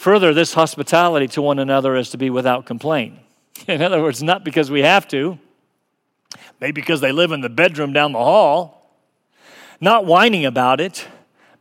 Further, 0.01 0.33
this 0.33 0.55
hospitality 0.55 1.29
to 1.29 1.43
one 1.43 1.59
another 1.59 1.95
is 1.95 2.09
to 2.09 2.17
be 2.17 2.31
without 2.31 2.65
complaint. 2.65 3.19
In 3.69 3.83
other 3.83 4.01
words, 4.01 4.23
not 4.23 4.45
because 4.45 4.71
we 4.71 4.81
have 4.81 5.07
to, 5.09 5.39
maybe 6.59 6.81
because 6.81 7.03
they 7.03 7.13
live 7.13 7.33
in 7.33 7.43
the 7.43 7.51
bedroom 7.51 7.93
down 7.93 8.13
the 8.13 8.19
hall, 8.19 8.97
not 9.79 10.07
whining 10.07 10.47
about 10.47 10.81
it, 10.81 11.07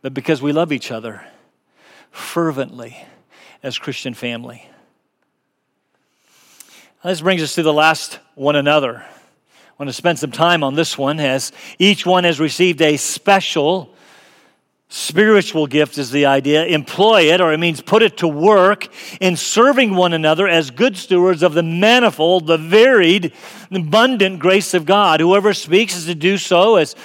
but 0.02 0.14
because 0.14 0.42
we 0.42 0.54
love 0.54 0.72
each 0.72 0.90
other 0.90 1.22
fervently 2.12 3.06
as 3.62 3.78
Christian 3.78 4.14
family. 4.14 4.66
This 7.04 7.20
brings 7.20 7.44
us 7.44 7.56
to 7.56 7.62
the 7.62 7.74
last 7.74 8.20
one 8.36 8.56
another. 8.56 9.00
I 9.00 9.74
want 9.78 9.90
to 9.90 9.94
spend 9.94 10.18
some 10.18 10.32
time 10.32 10.64
on 10.64 10.76
this 10.76 10.98
one 10.98 11.20
as 11.20 11.52
each 11.78 12.06
one 12.06 12.24
has 12.24 12.40
received 12.40 12.82
a 12.82 12.96
special 12.96 13.94
Spiritual 14.92 15.68
gift 15.68 16.00
is 16.00 16.10
the 16.10 16.26
idea. 16.26 16.66
Employ 16.66 17.32
it, 17.32 17.42
or 17.42 17.54
it 17.54 17.60
means 17.60 17.80
put 17.80 18.02
it 18.02 18.18
to 18.18 18.28
work 18.28 18.88
in 19.22 19.38
serving 19.38 19.94
one 19.94 20.14
another 20.14 20.48
as 20.48 20.72
good 20.72 20.98
stewards 20.98 21.44
of 21.44 21.54
the 21.54 21.62
manifold, 21.62 22.48
the 22.48 22.58
varied, 22.58 23.32
abundant 23.72 24.40
grace 24.40 24.74
of 24.74 24.88
God. 24.88 25.20
Whoever 25.20 25.54
speaks 25.54 25.96
is 25.96 26.08
to 26.08 26.16
do 26.16 26.40
so 26.40 26.78
as 26.78 26.96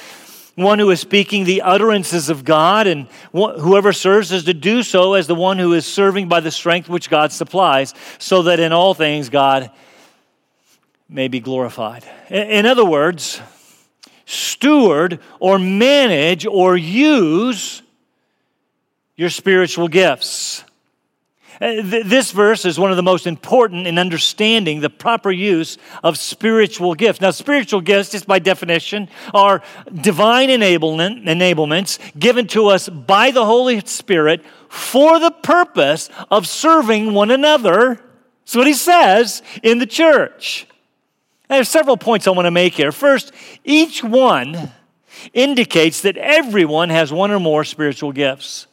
one 0.55 0.79
who 0.79 0.89
is 0.91 1.01
speaking 1.01 1.45
the 1.45 1.61
utterances 1.61 2.31
of 2.31 2.43
God, 2.43 2.87
and 2.87 3.07
whoever 3.33 3.93
serves 3.93 4.33
is 4.33 4.45
to 4.45 4.55
do 4.55 4.83
so 4.83 5.13
as 5.13 5.27
the 5.27 5.35
one 5.35 5.59
who 5.59 5.75
is 5.75 5.85
serving 5.85 6.27
by 6.27 6.41
the 6.41 6.51
strength 6.51 6.89
which 6.89 7.11
God 7.11 7.33
supplies, 7.33 7.93
so 8.19 8.45
that 8.45 8.61
in 8.61 8.73
all 8.73 8.95
things 8.95 9.29
God 9.29 9.71
may 11.07 11.29
be 11.29 11.41
glorified. 11.41 12.05
In 12.31 12.65
other 12.65 12.85
words, 12.85 13.43
steward 14.27 15.21
or 15.41 15.59
manage 15.59 16.47
or 16.47 16.77
use 16.77 17.83
your 19.17 19.31
spiritual 19.31 19.89
gifts. 19.89 20.65
Uh, 21.61 21.83
this 21.83 22.33
verse 22.33 22.65
is 22.65 22.81
one 22.81 22.91
of 22.91 22.97
the 22.97 23.03
most 23.03 23.29
important 23.29 23.87
in 23.87 23.97
understanding 23.97 24.81
the 24.81 24.91
proper 24.91 25.31
use 25.31 25.79
of 26.03 26.19
spiritual 26.19 26.95
gifts. 26.95 27.21
Now, 27.21 27.31
spiritual 27.31 27.81
gifts, 27.81 28.11
just 28.11 28.27
by 28.27 28.41
definition, 28.41 29.09
are 29.33 29.63
divine 29.93 30.49
enablement, 30.49 31.25
enablements 31.27 31.99
given 32.19 32.49
to 32.49 32.67
us 32.67 32.89
by 32.89 33.31
the 33.31 33.45
Holy 33.45 33.81
Spirit 33.87 34.45
for 34.69 35.21
the 35.21 35.31
purpose 35.31 36.11
of 36.29 36.49
serving 36.49 37.15
one 37.15 37.31
another. 37.31 38.01
That's 38.45 38.57
what 38.57 38.67
he 38.67 38.75
says 38.75 39.43
in 39.63 39.79
the 39.79 39.87
church. 39.87 40.67
There's 41.49 41.69
several 41.69 41.97
points 41.97 42.27
I 42.27 42.31
want 42.31 42.47
to 42.47 42.51
make 42.51 42.75
here. 42.75 42.93
First, 42.93 43.33
each 43.65 44.03
one 44.03 44.73
indicates 45.33 46.01
that 46.03 46.17
everyone 46.17 46.91
has 46.91 47.13
one 47.13 47.31
or 47.31 47.39
more 47.39 47.65
spiritual 47.65 48.13
gifts. 48.13 48.67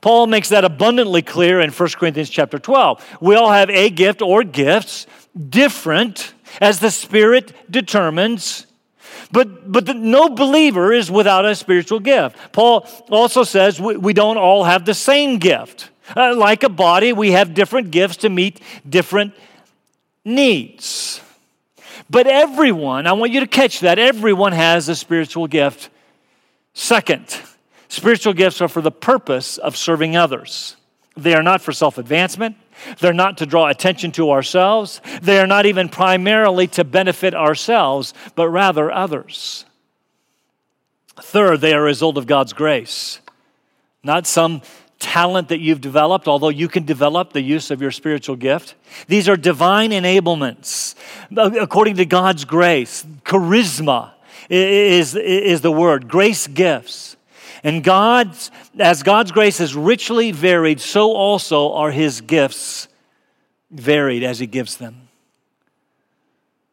Paul 0.00 0.26
makes 0.26 0.48
that 0.50 0.64
abundantly 0.64 1.22
clear 1.22 1.60
in 1.60 1.70
1 1.70 1.88
Corinthians 1.90 2.30
chapter 2.30 2.58
12. 2.58 3.18
We 3.20 3.34
all 3.34 3.50
have 3.50 3.68
a 3.70 3.90
gift 3.90 4.22
or 4.22 4.44
gifts, 4.44 5.06
different 5.48 6.34
as 6.60 6.80
the 6.80 6.90
Spirit 6.90 7.52
determines. 7.70 8.66
But, 9.32 9.70
but 9.70 9.86
the, 9.86 9.94
no 9.94 10.28
believer 10.28 10.92
is 10.92 11.10
without 11.10 11.44
a 11.44 11.54
spiritual 11.54 12.00
gift. 12.00 12.36
Paul 12.52 12.86
also 13.10 13.44
says 13.44 13.80
we, 13.80 13.96
we 13.96 14.12
don't 14.12 14.38
all 14.38 14.64
have 14.64 14.84
the 14.84 14.94
same 14.94 15.38
gift. 15.38 15.90
Uh, 16.16 16.34
like 16.34 16.64
a 16.64 16.68
body, 16.68 17.12
we 17.12 17.32
have 17.32 17.54
different 17.54 17.90
gifts 17.90 18.18
to 18.18 18.28
meet 18.28 18.60
different 18.88 19.34
needs. 20.24 21.20
But 22.10 22.26
everyone, 22.26 23.06
I 23.06 23.12
want 23.12 23.30
you 23.30 23.40
to 23.40 23.46
catch 23.46 23.80
that, 23.80 24.00
everyone 24.00 24.50
has 24.50 24.88
a 24.88 24.96
spiritual 24.96 25.46
gift. 25.46 25.90
Second, 26.74 27.40
spiritual 27.88 28.32
gifts 28.32 28.60
are 28.60 28.66
for 28.66 28.82
the 28.82 28.90
purpose 28.90 29.58
of 29.58 29.76
serving 29.76 30.16
others. 30.16 30.76
They 31.16 31.34
are 31.34 31.42
not 31.42 31.60
for 31.60 31.72
self 31.72 31.98
advancement. 31.98 32.56
They're 32.98 33.12
not 33.12 33.38
to 33.38 33.46
draw 33.46 33.68
attention 33.68 34.10
to 34.12 34.30
ourselves. 34.30 35.00
They 35.22 35.38
are 35.38 35.46
not 35.46 35.66
even 35.66 35.88
primarily 35.88 36.66
to 36.68 36.82
benefit 36.82 37.34
ourselves, 37.34 38.12
but 38.34 38.48
rather 38.48 38.90
others. 38.90 39.64
Third, 41.16 41.60
they 41.60 41.74
are 41.74 41.80
a 41.80 41.84
result 41.84 42.16
of 42.16 42.26
God's 42.26 42.54
grace, 42.54 43.20
not 44.02 44.26
some 44.26 44.62
talent 44.98 45.48
that 45.48 45.60
you've 45.60 45.80
developed, 45.80 46.26
although 46.26 46.48
you 46.48 46.68
can 46.68 46.84
develop 46.84 47.32
the 47.32 47.42
use 47.42 47.70
of 47.70 47.82
your 47.82 47.90
spiritual 47.90 48.36
gift. 48.36 48.74
These 49.06 49.28
are 49.28 49.36
divine 49.36 49.90
enablements 49.90 50.89
according 51.36 51.96
to 51.96 52.04
God's 52.04 52.44
grace. 52.44 53.04
Charisma 53.24 54.12
is, 54.48 55.14
is 55.14 55.60
the 55.60 55.72
word, 55.72 56.08
grace 56.08 56.46
gifts. 56.46 57.16
And 57.62 57.84
God's, 57.84 58.50
as 58.78 59.02
God's 59.02 59.32
grace 59.32 59.60
is 59.60 59.74
richly 59.74 60.32
varied, 60.32 60.80
so 60.80 61.12
also 61.12 61.72
are 61.72 61.90
his 61.90 62.20
gifts 62.20 62.88
varied 63.70 64.22
as 64.22 64.38
he 64.38 64.46
gives 64.46 64.76
them. 64.76 65.08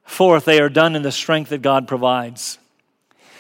Fourth, 0.03 0.45
they 0.45 0.61
are 0.61 0.69
done 0.69 0.95
in 0.95 1.01
the 1.01 1.11
strength 1.11 1.49
that 1.49 1.61
God 1.61 1.87
provides. 1.87 2.57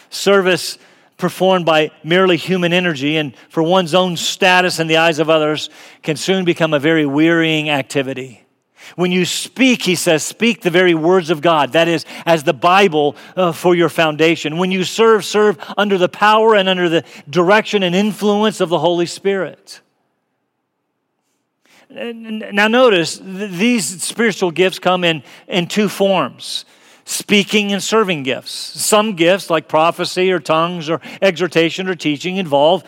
Service 0.09 0.77
performed 1.17 1.65
by 1.65 1.91
merely 2.03 2.37
human 2.37 2.73
energy 2.73 3.17
and 3.17 3.33
for 3.49 3.63
one's 3.63 3.95
own 3.95 4.15
status 4.17 4.79
in 4.79 4.87
the 4.87 4.97
eyes 4.97 5.17
of 5.17 5.29
others 5.29 5.69
can 6.03 6.15
soon 6.15 6.45
become 6.45 6.73
a 6.73 6.79
very 6.79 7.05
wearying 7.05 7.69
activity. 7.69 8.45
When 8.95 9.11
you 9.11 9.25
speak, 9.25 9.81
he 9.83 9.95
says, 9.95 10.23
speak 10.23 10.61
the 10.61 10.69
very 10.69 10.93
words 10.93 11.29
of 11.29 11.41
God. 11.41 11.73
That 11.73 11.87
is, 11.87 12.05
as 12.25 12.43
the 12.43 12.53
Bible 12.53 13.15
uh, 13.35 13.51
for 13.51 13.75
your 13.75 13.89
foundation. 13.89 14.57
When 14.57 14.71
you 14.71 14.83
serve, 14.83 15.25
serve 15.25 15.57
under 15.77 15.97
the 15.97 16.09
power 16.09 16.55
and 16.55 16.69
under 16.69 16.89
the 16.89 17.03
direction 17.29 17.83
and 17.83 17.95
influence 17.95 18.61
of 18.61 18.69
the 18.69 18.79
Holy 18.79 19.05
Spirit. 19.05 19.81
Now, 21.89 22.67
notice 22.67 23.19
these 23.23 24.03
spiritual 24.03 24.51
gifts 24.51 24.77
come 24.77 25.03
in, 25.03 25.23
in 25.47 25.67
two 25.67 25.89
forms 25.89 26.65
speaking 27.07 27.71
and 27.71 27.81
serving 27.81 28.21
gifts. 28.23 28.51
Some 28.51 29.15
gifts, 29.15 29.49
like 29.49 29.69
prophecy 29.69 30.29
or 30.29 30.39
tongues 30.39 30.89
or 30.89 30.99
exhortation 31.21 31.87
or 31.87 31.95
teaching, 31.95 32.35
involve 32.35 32.83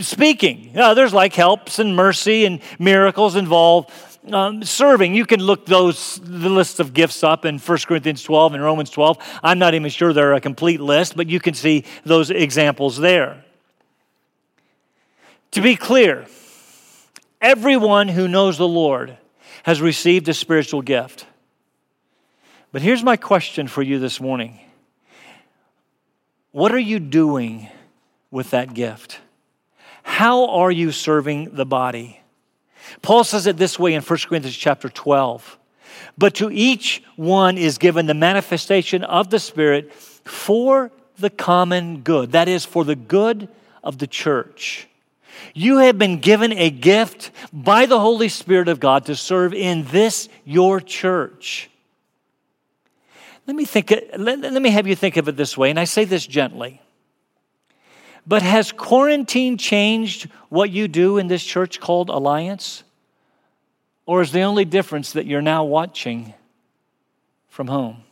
speaking. 0.00 0.72
Others, 0.76 1.14
like 1.14 1.34
helps 1.34 1.78
and 1.78 1.94
mercy 1.94 2.44
and 2.44 2.60
miracles, 2.80 3.36
involve 3.36 4.11
um, 4.30 4.62
serving. 4.62 5.14
You 5.14 5.26
can 5.26 5.40
look 5.40 5.66
those 5.66 6.20
the 6.22 6.48
lists 6.48 6.80
of 6.80 6.94
gifts 6.94 7.24
up 7.24 7.44
in 7.44 7.58
1 7.58 7.78
Corinthians 7.86 8.22
12 8.22 8.54
and 8.54 8.62
Romans 8.62 8.90
12. 8.90 9.18
I'm 9.42 9.58
not 9.58 9.74
even 9.74 9.90
sure 9.90 10.12
they're 10.12 10.34
a 10.34 10.40
complete 10.40 10.80
list, 10.80 11.16
but 11.16 11.28
you 11.28 11.40
can 11.40 11.54
see 11.54 11.84
those 12.04 12.30
examples 12.30 12.96
there. 12.98 13.44
To 15.52 15.60
be 15.60 15.76
clear, 15.76 16.26
everyone 17.40 18.08
who 18.08 18.28
knows 18.28 18.58
the 18.58 18.68
Lord 18.68 19.16
has 19.64 19.80
received 19.80 20.28
a 20.28 20.34
spiritual 20.34 20.82
gift. 20.82 21.26
But 22.72 22.82
here's 22.82 23.02
my 23.02 23.16
question 23.16 23.68
for 23.68 23.82
you 23.82 23.98
this 23.98 24.20
morning 24.20 24.60
What 26.52 26.72
are 26.72 26.78
you 26.78 26.98
doing 26.98 27.68
with 28.30 28.50
that 28.50 28.72
gift? 28.72 29.20
How 30.04 30.48
are 30.48 30.70
you 30.70 30.90
serving 30.90 31.54
the 31.54 31.66
body? 31.66 32.21
Paul 33.00 33.24
says 33.24 33.46
it 33.46 33.56
this 33.56 33.78
way 33.78 33.94
in 33.94 34.02
1 34.02 34.18
Corinthians 34.28 34.56
chapter 34.56 34.88
12. 34.88 35.58
But 36.18 36.34
to 36.36 36.50
each 36.50 37.02
one 37.16 37.56
is 37.56 37.78
given 37.78 38.06
the 38.06 38.14
manifestation 38.14 39.02
of 39.04 39.30
the 39.30 39.38
Spirit 39.38 39.92
for 39.92 40.90
the 41.18 41.30
common 41.30 42.00
good. 42.02 42.32
That 42.32 42.48
is, 42.48 42.64
for 42.64 42.84
the 42.84 42.96
good 42.96 43.48
of 43.82 43.98
the 43.98 44.06
church. 44.06 44.88
You 45.54 45.78
have 45.78 45.98
been 45.98 46.20
given 46.20 46.52
a 46.52 46.70
gift 46.70 47.30
by 47.52 47.86
the 47.86 47.98
Holy 47.98 48.28
Spirit 48.28 48.68
of 48.68 48.80
God 48.80 49.06
to 49.06 49.16
serve 49.16 49.54
in 49.54 49.84
this 49.84 50.28
your 50.44 50.80
church. 50.80 51.70
Let 53.46 53.56
me 53.56 53.64
think 53.64 53.90
let, 53.90 54.40
let 54.40 54.62
me 54.62 54.70
have 54.70 54.86
you 54.86 54.94
think 54.94 55.16
of 55.16 55.28
it 55.28 55.36
this 55.36 55.56
way, 55.56 55.70
and 55.70 55.80
I 55.80 55.84
say 55.84 56.04
this 56.04 56.26
gently. 56.26 56.81
But 58.26 58.42
has 58.42 58.72
quarantine 58.72 59.58
changed 59.58 60.30
what 60.48 60.70
you 60.70 60.88
do 60.88 61.18
in 61.18 61.26
this 61.26 61.42
church 61.42 61.80
called 61.80 62.08
Alliance? 62.08 62.84
Or 64.06 64.22
is 64.22 64.32
the 64.32 64.42
only 64.42 64.64
difference 64.64 65.12
that 65.12 65.26
you're 65.26 65.42
now 65.42 65.64
watching 65.64 66.34
from 67.48 67.68
home? 67.68 68.04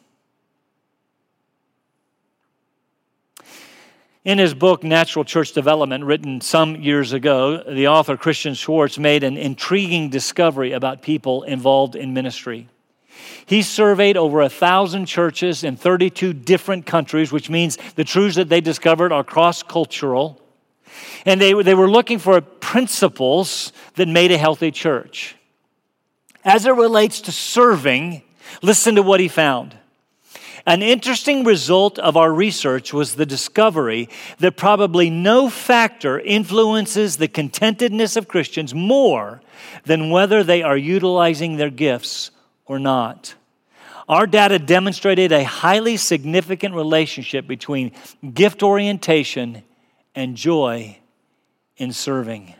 In 4.25 4.38
his 4.38 4.53
book, 4.53 4.85
Natural 4.85 5.25
Church 5.25 5.53
Development, 5.53 6.05
written 6.05 6.40
some 6.42 6.77
years 6.77 7.12
ago, 7.12 7.62
the 7.66 7.88
author 7.88 8.18
Christian 8.18 8.53
Schwarz 8.55 8.99
made 8.99 9.25
an 9.25 9.38
intriguing 9.38 10.11
discovery 10.11 10.73
about 10.73 11.01
people 11.01 11.42
involved 11.44 11.96
in 11.96 12.12
ministry. 12.12 12.68
He 13.46 13.62
surveyed 13.62 14.16
over 14.16 14.40
a 14.40 14.48
thousand 14.48 15.06
churches 15.06 15.64
in 15.64 15.76
32 15.76 16.33
different 16.33 16.87
countries, 16.87 17.33
which 17.33 17.50
means 17.50 17.78
the 17.96 18.04
truths 18.04 18.37
that 18.37 18.48
they 18.48 18.61
discovered 18.61 19.12
are 19.12 19.24
cross 19.24 19.62
cultural. 19.62 20.40
And 21.26 21.40
they, 21.40 21.52
they 21.62 21.74
were 21.74 21.90
looking 21.90 22.18
for 22.18 22.40
principles 22.40 23.72
that 23.96 24.09
made 24.09 24.30
a 24.30 24.38
healthy 24.38 24.70
church. 24.70 25.37
As 26.44 26.66
it 26.66 26.72
relates 26.72 27.20
to 27.22 27.33
serving, 27.33 28.22
listen 28.62 28.94
to 28.94 29.02
what 29.02 29.20
he 29.20 29.28
found. 29.28 29.76
An 30.66 30.83
interesting 30.83 31.44
result 31.44 31.98
of 31.98 32.16
our 32.16 32.33
research 32.33 32.92
was 32.92 33.14
the 33.14 33.26
discovery 33.26 34.09
that 34.38 34.56
probably 34.56 35.09
no 35.09 35.48
factor 35.48 36.20
influences 36.20 37.16
the 37.16 37.28
contentedness 37.28 38.16
of 38.16 38.28
Christians 38.28 38.74
more 38.74 39.40
than 39.85 40.11
whether 40.11 40.44
they 40.44 40.62
are 40.62 40.76
utilizing 40.76 41.56
their 41.56 41.70
gifts 41.70 42.30
or 42.70 42.78
not. 42.78 43.35
Our 44.09 44.28
data 44.28 44.56
demonstrated 44.61 45.33
a 45.33 45.42
highly 45.42 45.96
significant 45.96 46.72
relationship 46.72 47.48
between 47.48 47.90
gift 48.33 48.62
orientation 48.62 49.64
and 50.14 50.37
joy 50.37 51.00
in 51.78 51.92
serving. 51.92 52.54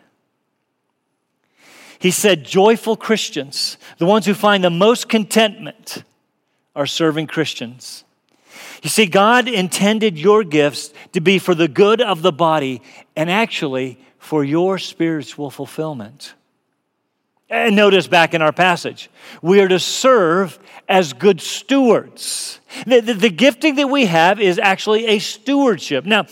He 2.01 2.11
said, 2.11 2.45
Joyful 2.45 2.97
Christians, 2.97 3.79
the 3.99 4.07
ones 4.07 4.27
who 4.27 4.35
find 4.35 4.65
the 4.65 4.71
most 4.71 5.09
contentment, 5.09 6.03
are 6.75 6.87
serving 6.87 7.29
Christians. 7.29 8.03
You 8.83 8.91
see, 8.91 9.07
God 9.07 9.47
intended 9.47 10.19
your 10.19 10.43
gifts 10.43 10.93
to 11.13 11.21
be 11.21 11.39
for 11.39 11.55
the 11.55 11.69
good 11.69 12.01
of 12.01 12.23
the 12.23 12.33
body 12.33 12.83
and 13.15 13.31
actually 13.31 14.01
for 14.19 14.43
your 14.43 14.77
spiritual 14.77 15.51
fulfillment. 15.51 16.35
And 17.51 17.75
notice 17.75 18.07
back 18.07 18.33
in 18.33 18.43
our 18.43 18.53
passage, 18.53 19.11
we 19.43 19.61
are 19.61 19.67
to 19.67 19.81
serve 19.81 20.59
as 20.89 21.13
good 21.13 21.41
stewards. 21.41 22.61
The, 22.87 23.01
the, 23.01 23.15
the, 23.15 23.31
gifting 23.31 23.75
that 23.75 23.89
we 23.89 24.07
have 24.07 24.41
is 24.41 24.61
actually 24.61 25.07
a 25.07 25.19
stewardship. 25.19 26.07
Now, 26.07 26.27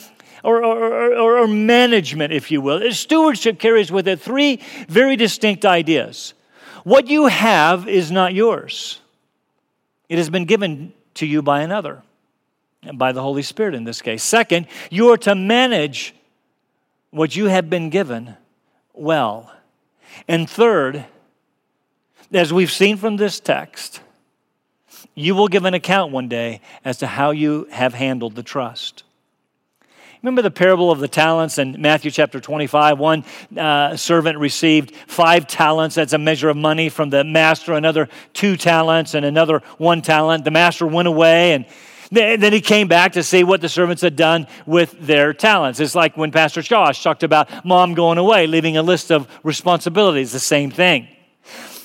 or, 0.44 0.64
or, 0.64 1.14
or, 1.14 1.38
or 1.40 1.48
management, 1.48 2.32
if 2.32 2.52
you 2.52 2.60
will. 2.60 2.92
Stewardship 2.92 3.58
carries 3.58 3.90
with 3.90 4.06
it 4.06 4.20
three 4.20 4.60
very 4.88 5.16
distinct 5.16 5.66
ideas. 5.66 6.34
What 6.84 7.08
you 7.08 7.26
have 7.26 7.88
is 7.88 8.12
not 8.12 8.32
yours, 8.32 9.00
it 10.08 10.18
has 10.18 10.30
been 10.30 10.44
given 10.44 10.92
to 11.14 11.26
you 11.26 11.42
by 11.42 11.62
another, 11.62 12.02
by 12.94 13.10
the 13.10 13.20
Holy 13.20 13.42
Spirit 13.42 13.74
in 13.74 13.82
this 13.84 14.00
case. 14.00 14.22
Second, 14.22 14.68
you 14.88 15.12
are 15.12 15.18
to 15.18 15.34
manage 15.34 16.14
what 17.10 17.34
you 17.34 17.46
have 17.46 17.68
been 17.68 17.90
given 17.90 18.36
well. 18.94 19.52
And 20.26 20.48
third, 20.48 21.04
as 22.32 22.52
we've 22.52 22.70
seen 22.70 22.96
from 22.96 23.16
this 23.16 23.40
text, 23.40 24.00
you 25.14 25.34
will 25.34 25.48
give 25.48 25.64
an 25.64 25.74
account 25.74 26.12
one 26.12 26.28
day 26.28 26.60
as 26.84 26.98
to 26.98 27.06
how 27.06 27.30
you 27.30 27.66
have 27.70 27.94
handled 27.94 28.34
the 28.34 28.42
trust. 28.42 29.04
Remember 30.22 30.42
the 30.42 30.50
parable 30.50 30.90
of 30.90 30.98
the 30.98 31.06
talents 31.06 31.58
in 31.58 31.80
Matthew 31.80 32.10
chapter 32.10 32.40
25? 32.40 32.98
One 32.98 33.24
uh, 33.56 33.96
servant 33.96 34.38
received 34.38 34.94
five 35.06 35.46
talents. 35.46 35.94
That's 35.94 36.12
a 36.12 36.18
measure 36.18 36.48
of 36.48 36.56
money 36.56 36.88
from 36.88 37.10
the 37.10 37.22
master, 37.22 37.74
another 37.74 38.08
two 38.32 38.56
talents, 38.56 39.14
and 39.14 39.24
another 39.24 39.62
one 39.76 40.02
talent. 40.02 40.44
The 40.44 40.50
master 40.50 40.88
went 40.88 41.06
away 41.06 41.52
and 41.52 41.66
then 42.10 42.52
he 42.52 42.60
came 42.60 42.88
back 42.88 43.12
to 43.12 43.22
see 43.22 43.44
what 43.44 43.60
the 43.60 43.68
servants 43.68 44.02
had 44.02 44.16
done 44.16 44.46
with 44.66 44.94
their 45.00 45.32
talents. 45.32 45.80
It's 45.80 45.94
like 45.94 46.16
when 46.16 46.30
Pastor 46.30 46.62
Josh 46.62 47.02
talked 47.02 47.22
about 47.22 47.64
mom 47.64 47.94
going 47.94 48.18
away, 48.18 48.46
leaving 48.46 48.76
a 48.76 48.82
list 48.82 49.10
of 49.10 49.28
responsibilities, 49.42 50.32
the 50.32 50.40
same 50.40 50.70
thing. 50.70 51.08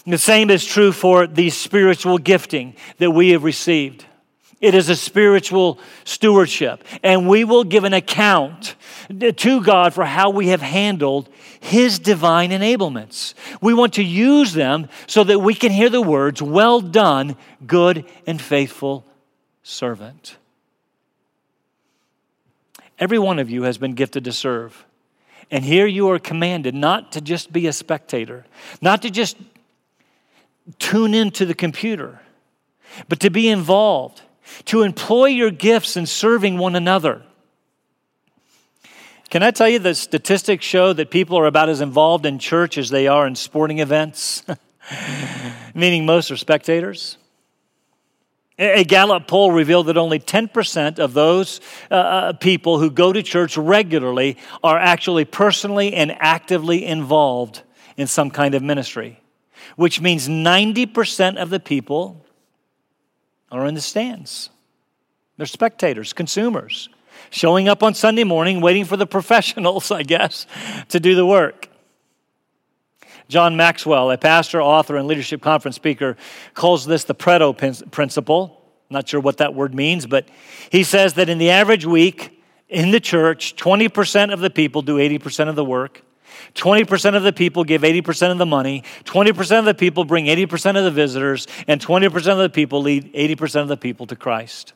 The 0.06 0.18
same 0.18 0.50
is 0.50 0.66
true 0.66 0.92
for 0.92 1.28
the 1.28 1.50
spiritual 1.50 2.18
gifting 2.18 2.76
that 2.98 3.12
we 3.12 3.30
have 3.30 3.44
received. 3.44 4.06
It 4.60 4.76
is 4.76 4.88
a 4.88 4.96
spiritual 4.96 5.78
stewardship, 6.06 6.86
and 7.04 7.28
we 7.28 7.44
will 7.44 7.66
give 7.66 7.84
an 7.84 7.94
account 7.94 8.76
to 9.20 9.62
God 9.62 9.94
for 9.94 10.06
how 10.06 10.30
we 10.30 10.50
have 10.50 10.62
handled 10.62 11.28
His 11.60 12.00
divine 12.00 12.52
enablements. 12.52 13.34
We 13.62 13.74
want 13.74 13.96
to 13.96 14.04
use 14.04 14.54
them 14.54 14.88
so 15.06 15.26
that 15.26 15.40
we 15.40 15.54
can 15.54 15.74
hear 15.74 15.90
the 15.90 16.02
words, 16.02 16.42
Well 16.42 16.80
done, 16.80 17.36
good 17.66 18.06
and 18.26 18.42
faithful 18.42 19.06
servant. 19.64 20.38
Every 23.00 23.18
one 23.18 23.40
of 23.40 23.50
you 23.50 23.64
has 23.64 23.78
been 23.78 23.94
gifted 23.94 24.26
to 24.26 24.32
serve. 24.32 24.86
And 25.50 25.64
here 25.64 25.88
you 25.88 26.10
are 26.10 26.20
commanded 26.20 26.76
not 26.76 27.12
to 27.14 27.22
just 27.22 27.52
be 27.52 27.68
a 27.68 27.74
spectator, 27.74 28.46
not 28.82 29.02
to 29.02 29.10
just 29.10 29.38
tune 30.80 31.14
into 31.14 31.46
the 31.46 31.54
computer, 31.54 32.22
but 33.10 33.20
to 33.22 33.30
be 33.30 33.50
involved, 33.50 34.22
to 34.66 34.84
employ 34.84 35.26
your 35.26 35.52
gifts 35.52 35.98
in 35.98 36.06
serving 36.06 36.58
one 36.58 36.76
another. 36.76 37.24
Can 39.30 39.42
I 39.42 39.52
tell 39.52 39.68
you 39.68 39.80
that 39.80 39.96
statistics 39.96 40.64
show 40.64 40.94
that 40.94 41.10
people 41.10 41.38
are 41.40 41.48
about 41.48 41.68
as 41.68 41.82
involved 41.82 42.26
in 42.26 42.38
church 42.38 42.78
as 42.78 42.90
they 42.90 43.08
are 43.08 43.26
in 43.26 43.36
sporting 43.36 43.80
events? 43.80 44.44
Meaning 45.74 46.06
most 46.06 46.30
are 46.30 46.38
spectators. 46.38 47.18
A 48.60 48.84
Gallup 48.84 49.28
poll 49.28 49.52
revealed 49.52 49.88
that 49.88 49.98
only 49.98 50.20
10% 50.20 51.00
of 51.00 51.14
those 51.14 51.60
uh, 51.90 51.96
uh, 51.96 52.34
people 52.34 52.78
who 52.78 52.92
go 52.92 53.12
to 53.12 53.24
church 53.24 53.58
regularly 53.58 54.38
are 54.64 54.78
actually 54.78 55.26
personally 55.26 55.94
and 55.94 56.12
actively 56.20 56.86
involved 56.86 57.64
in 57.98 58.06
some 58.06 58.30
kind 58.30 58.54
of 58.54 58.62
ministry, 58.62 59.20
which 59.76 60.02
means 60.02 60.28
90% 60.28 61.38
of 61.38 61.50
the 61.50 61.60
people 61.60 62.24
are 63.52 63.66
in 63.66 63.74
the 63.74 63.82
stands. 63.82 64.52
They're 65.38 65.46
spectators, 65.48 66.14
consumers. 66.14 66.90
showing 67.32 67.68
up 67.68 67.82
on 67.82 67.96
Sunday 67.96 68.24
morning, 68.24 68.62
waiting 68.62 68.86
for 68.86 68.98
the 68.98 69.08
professionals, 69.18 69.90
I 69.90 70.04
guess, 70.04 70.46
to 70.90 71.00
do 71.00 71.16
the 71.16 71.26
work. 71.26 71.70
John 73.34 73.56
Maxwell, 73.56 74.12
a 74.12 74.18
pastor, 74.20 74.62
author, 74.62 74.96
and 74.96 75.08
leadership 75.08 75.42
conference 75.42 75.76
speaker, 75.76 76.18
calls 76.54 76.86
this 76.86 77.04
the 77.04 77.16
Pareto 77.16 77.52
principle. 77.90 78.62
not 78.92 79.10
sure 79.10 79.20
what 79.20 79.38
that 79.38 79.56
word 79.56 79.74
means, 79.74 80.06
but 80.06 80.28
he 80.70 80.84
says 80.84 81.16
that 81.16 81.30
in 81.30 81.40
the 81.40 81.50
average 81.50 81.84
week 81.84 82.40
in 82.70 82.92
the 82.92 83.00
church, 83.00 83.56
20% 83.56 84.32
of 84.32 84.40
the 84.40 84.52
people 84.52 84.84
do 84.84 84.98
80% 84.98 85.50
of 85.50 85.56
the 85.56 85.66
work. 85.66 86.04
20% 86.54 87.16
of 87.16 87.24
the 87.24 87.34
people 87.34 87.64
give 87.64 87.82
80% 87.82 88.32
of 88.32 88.38
the 88.38 88.46
money, 88.46 88.84
20% 89.04 89.58
of 89.60 89.66
the 89.66 89.74
people 89.74 90.06
bring 90.06 90.26
80% 90.26 90.78
of 90.78 90.84
the 90.84 90.92
visitors, 90.92 91.48
and 91.68 91.82
20% 91.82 92.16
of 92.16 92.38
the 92.38 92.52
people 92.52 92.84
lead 92.84 93.12
80% 93.14 93.62
of 93.62 93.68
the 93.68 93.78
people 93.78 94.06
to 94.06 94.16
Christ. 94.16 94.74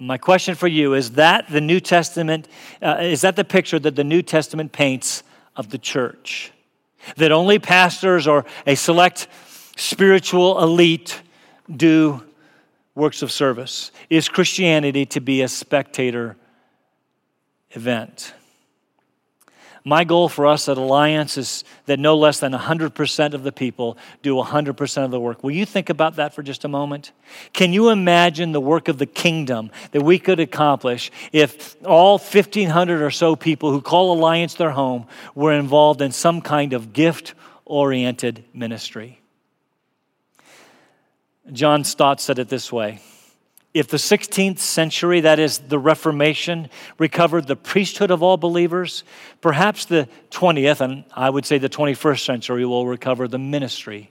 My 0.00 0.18
question 0.18 0.56
for 0.56 0.66
you 0.66 0.94
is 0.94 1.12
that 1.12 1.48
the 1.48 1.60
New 1.60 1.78
Testament, 1.78 2.48
uh, 2.82 2.96
is 3.02 3.20
that 3.20 3.36
the 3.36 3.44
picture 3.44 3.78
that 3.78 3.94
the 3.94 4.02
New 4.02 4.22
Testament 4.22 4.72
paints 4.72 5.22
of 5.54 5.70
the 5.70 5.78
church? 5.78 6.50
That 7.16 7.32
only 7.32 7.58
pastors 7.58 8.26
or 8.26 8.44
a 8.66 8.74
select 8.74 9.28
spiritual 9.76 10.62
elite 10.62 11.20
do 11.74 12.22
works 12.94 13.22
of 13.22 13.30
service? 13.30 13.92
Is 14.10 14.28
Christianity 14.28 15.06
to 15.06 15.20
be 15.20 15.42
a 15.42 15.48
spectator 15.48 16.36
event? 17.70 18.34
My 19.86 20.02
goal 20.02 20.28
for 20.28 20.48
us 20.48 20.68
at 20.68 20.78
Alliance 20.78 21.38
is 21.38 21.62
that 21.84 22.00
no 22.00 22.16
less 22.16 22.40
than 22.40 22.50
100% 22.50 23.34
of 23.34 23.44
the 23.44 23.52
people 23.52 23.96
do 24.20 24.34
100% 24.34 25.04
of 25.04 25.12
the 25.12 25.20
work. 25.20 25.44
Will 25.44 25.52
you 25.52 25.64
think 25.64 25.90
about 25.90 26.16
that 26.16 26.34
for 26.34 26.42
just 26.42 26.64
a 26.64 26.68
moment? 26.68 27.12
Can 27.52 27.72
you 27.72 27.90
imagine 27.90 28.50
the 28.50 28.60
work 28.60 28.88
of 28.88 28.98
the 28.98 29.06
kingdom 29.06 29.70
that 29.92 30.02
we 30.02 30.18
could 30.18 30.40
accomplish 30.40 31.12
if 31.30 31.76
all 31.84 32.18
1,500 32.18 33.00
or 33.00 33.12
so 33.12 33.36
people 33.36 33.70
who 33.70 33.80
call 33.80 34.12
Alliance 34.12 34.54
their 34.54 34.72
home 34.72 35.06
were 35.36 35.52
involved 35.52 36.02
in 36.02 36.10
some 36.10 36.40
kind 36.40 36.72
of 36.72 36.92
gift 36.92 37.34
oriented 37.64 38.42
ministry? 38.52 39.20
John 41.52 41.84
Stott 41.84 42.20
said 42.20 42.40
it 42.40 42.48
this 42.48 42.72
way 42.72 43.00
if 43.76 43.88
the 43.88 43.98
16th 43.98 44.58
century, 44.58 45.20
that 45.20 45.38
is 45.38 45.58
the 45.58 45.78
Reformation, 45.78 46.70
recovered 46.98 47.46
the 47.46 47.56
priesthood 47.56 48.10
of 48.10 48.22
all 48.22 48.38
believers, 48.38 49.04
perhaps 49.42 49.84
the 49.84 50.08
20th, 50.30 50.80
and 50.80 51.04
I 51.14 51.28
would 51.28 51.44
say 51.44 51.58
the 51.58 51.68
21st 51.68 52.24
century, 52.24 52.64
will 52.64 52.86
recover 52.86 53.28
the 53.28 53.38
ministry 53.38 54.10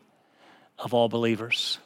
of 0.77 0.93
all 0.93 1.09
believers. 1.09 1.79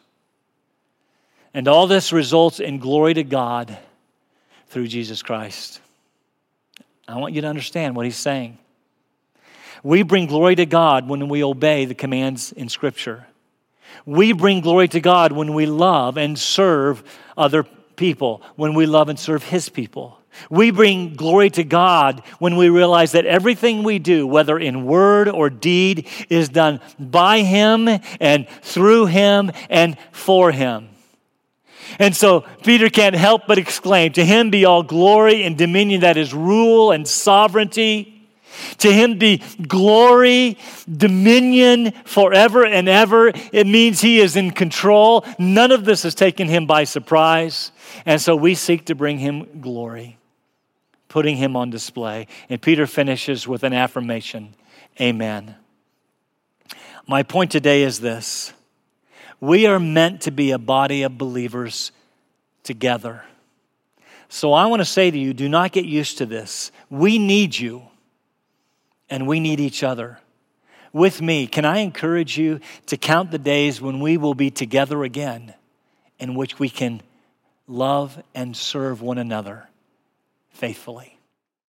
And 1.54 1.70
all 1.70 1.88
this 1.88 2.12
results 2.12 2.60
in 2.60 2.80
glory 2.80 3.14
to 3.14 3.24
God 3.24 3.78
through 4.68 4.90
Jesus 4.90 5.22
Christ. 5.22 5.80
I 7.08 7.18
want 7.18 7.34
you 7.34 7.42
to 7.42 7.48
understand 7.48 7.96
what 7.96 8.06
he's 8.06 8.18
saying. 8.18 8.58
We 9.84 10.04
bring 10.04 10.26
glory 10.26 10.56
to 10.56 10.66
God 10.66 11.08
when 11.08 11.30
we 11.30 11.46
obey 11.46 11.86
the 11.86 11.96
commands 11.96 12.52
in 12.52 12.68
Scripture. 12.68 13.26
We 14.06 14.34
bring 14.34 14.62
glory 14.62 14.88
to 14.90 15.00
God 15.00 15.32
when 15.32 15.54
we 15.54 15.66
love 15.66 16.18
and 16.18 16.38
serve 16.38 17.04
other 17.38 17.64
people, 17.96 18.42
when 18.56 18.74
we 18.74 18.86
love 18.86 19.10
and 19.10 19.20
serve 19.20 19.44
His 19.44 19.70
people. 19.70 20.20
We 20.50 20.72
bring 20.72 21.16
glory 21.16 21.50
to 21.52 21.64
God 21.64 22.24
when 22.40 22.56
we 22.56 22.70
realize 22.70 23.12
that 23.14 23.26
everything 23.26 23.84
we 23.84 24.00
do, 24.00 24.26
whether 24.26 24.58
in 24.58 24.86
word 24.86 25.28
or 25.28 25.50
deed, 25.50 26.08
is 26.30 26.50
done 26.50 26.80
by 27.00 27.42
Him 27.42 27.88
and 28.20 28.48
through 28.62 29.08
Him 29.08 29.52
and 29.70 29.98
for 30.12 30.52
Him. 30.52 30.90
And 31.98 32.16
so 32.16 32.42
Peter 32.64 32.90
can't 32.90 33.16
help 33.16 33.44
but 33.48 33.58
exclaim, 33.58 34.14
To 34.14 34.24
Him 34.24 34.52
be 34.52 34.66
all 34.66 34.84
glory 34.84 35.44
and 35.44 35.58
dominion, 35.58 36.02
that 36.02 36.18
is 36.18 36.34
rule 36.34 36.92
and 36.92 37.08
sovereignty 37.08 38.19
to 38.80 38.92
him 38.92 39.18
be 39.18 39.42
glory, 39.68 40.58
dominion 40.92 41.92
forever 42.06 42.66
and 42.66 42.88
ever. 42.88 43.32
It 43.52 43.68
means 43.68 44.02
he 44.02 44.20
is 44.20 44.36
in 44.36 44.52
control. 44.52 45.26
None 45.38 45.72
of 45.72 45.86
this 45.86 46.04
has 46.04 46.16
taken 46.16 46.48
him 46.48 46.66
by 46.66 46.84
surprise. 46.84 47.72
And 48.06 48.22
so 48.22 48.36
we 48.36 48.56
seek 48.56 48.86
to 48.86 48.96
bring 48.96 49.20
him 49.20 49.62
glory, 49.62 50.18
putting 51.08 51.38
him 51.38 51.56
on 51.56 51.70
display. 51.70 52.28
And 52.50 52.62
Peter 52.62 52.88
finishes 52.88 53.48
with 53.48 53.64
an 53.64 53.74
affirmation 53.74 54.56
Amen. 55.02 55.56
My 57.08 57.24
point 57.24 57.52
today 57.52 57.84
is 57.84 58.02
this 58.02 58.54
we 59.40 59.66
are 59.66 59.80
meant 59.80 60.22
to 60.22 60.32
be 60.32 60.52
a 60.52 60.58
body 60.58 61.04
of 61.04 61.18
believers 61.18 61.92
together. 62.64 63.24
So 64.28 64.54
I 64.54 64.68
want 64.68 64.82
to 64.82 64.86
say 64.86 65.10
to 65.10 65.18
you 65.18 65.34
do 65.34 65.50
not 65.50 65.72
get 65.72 65.86
used 65.86 66.18
to 66.20 66.26
this. 66.26 66.72
We 66.90 67.18
need 67.18 67.58
you 67.58 67.84
and 69.10 69.28
we 69.28 69.40
need 69.40 69.60
each 69.60 69.84
other. 69.84 70.20
With 70.92 71.22
me, 71.22 71.46
can 71.46 71.66
I 71.66 71.80
encourage 71.80 72.38
you 72.38 72.60
to 72.88 72.98
count 72.98 73.32
the 73.32 73.38
days 73.38 73.80
when 73.80 74.00
we 74.00 74.18
will 74.18 74.34
be 74.34 74.50
together 74.50 75.04
again, 75.04 75.54
in 76.18 76.34
which 76.34 76.58
we 76.58 76.70
can 76.70 77.02
love 77.68 78.22
and 78.34 78.58
serve 78.58 79.02
one 79.02 79.20
another 79.20 79.70
faithfully? 80.50 81.19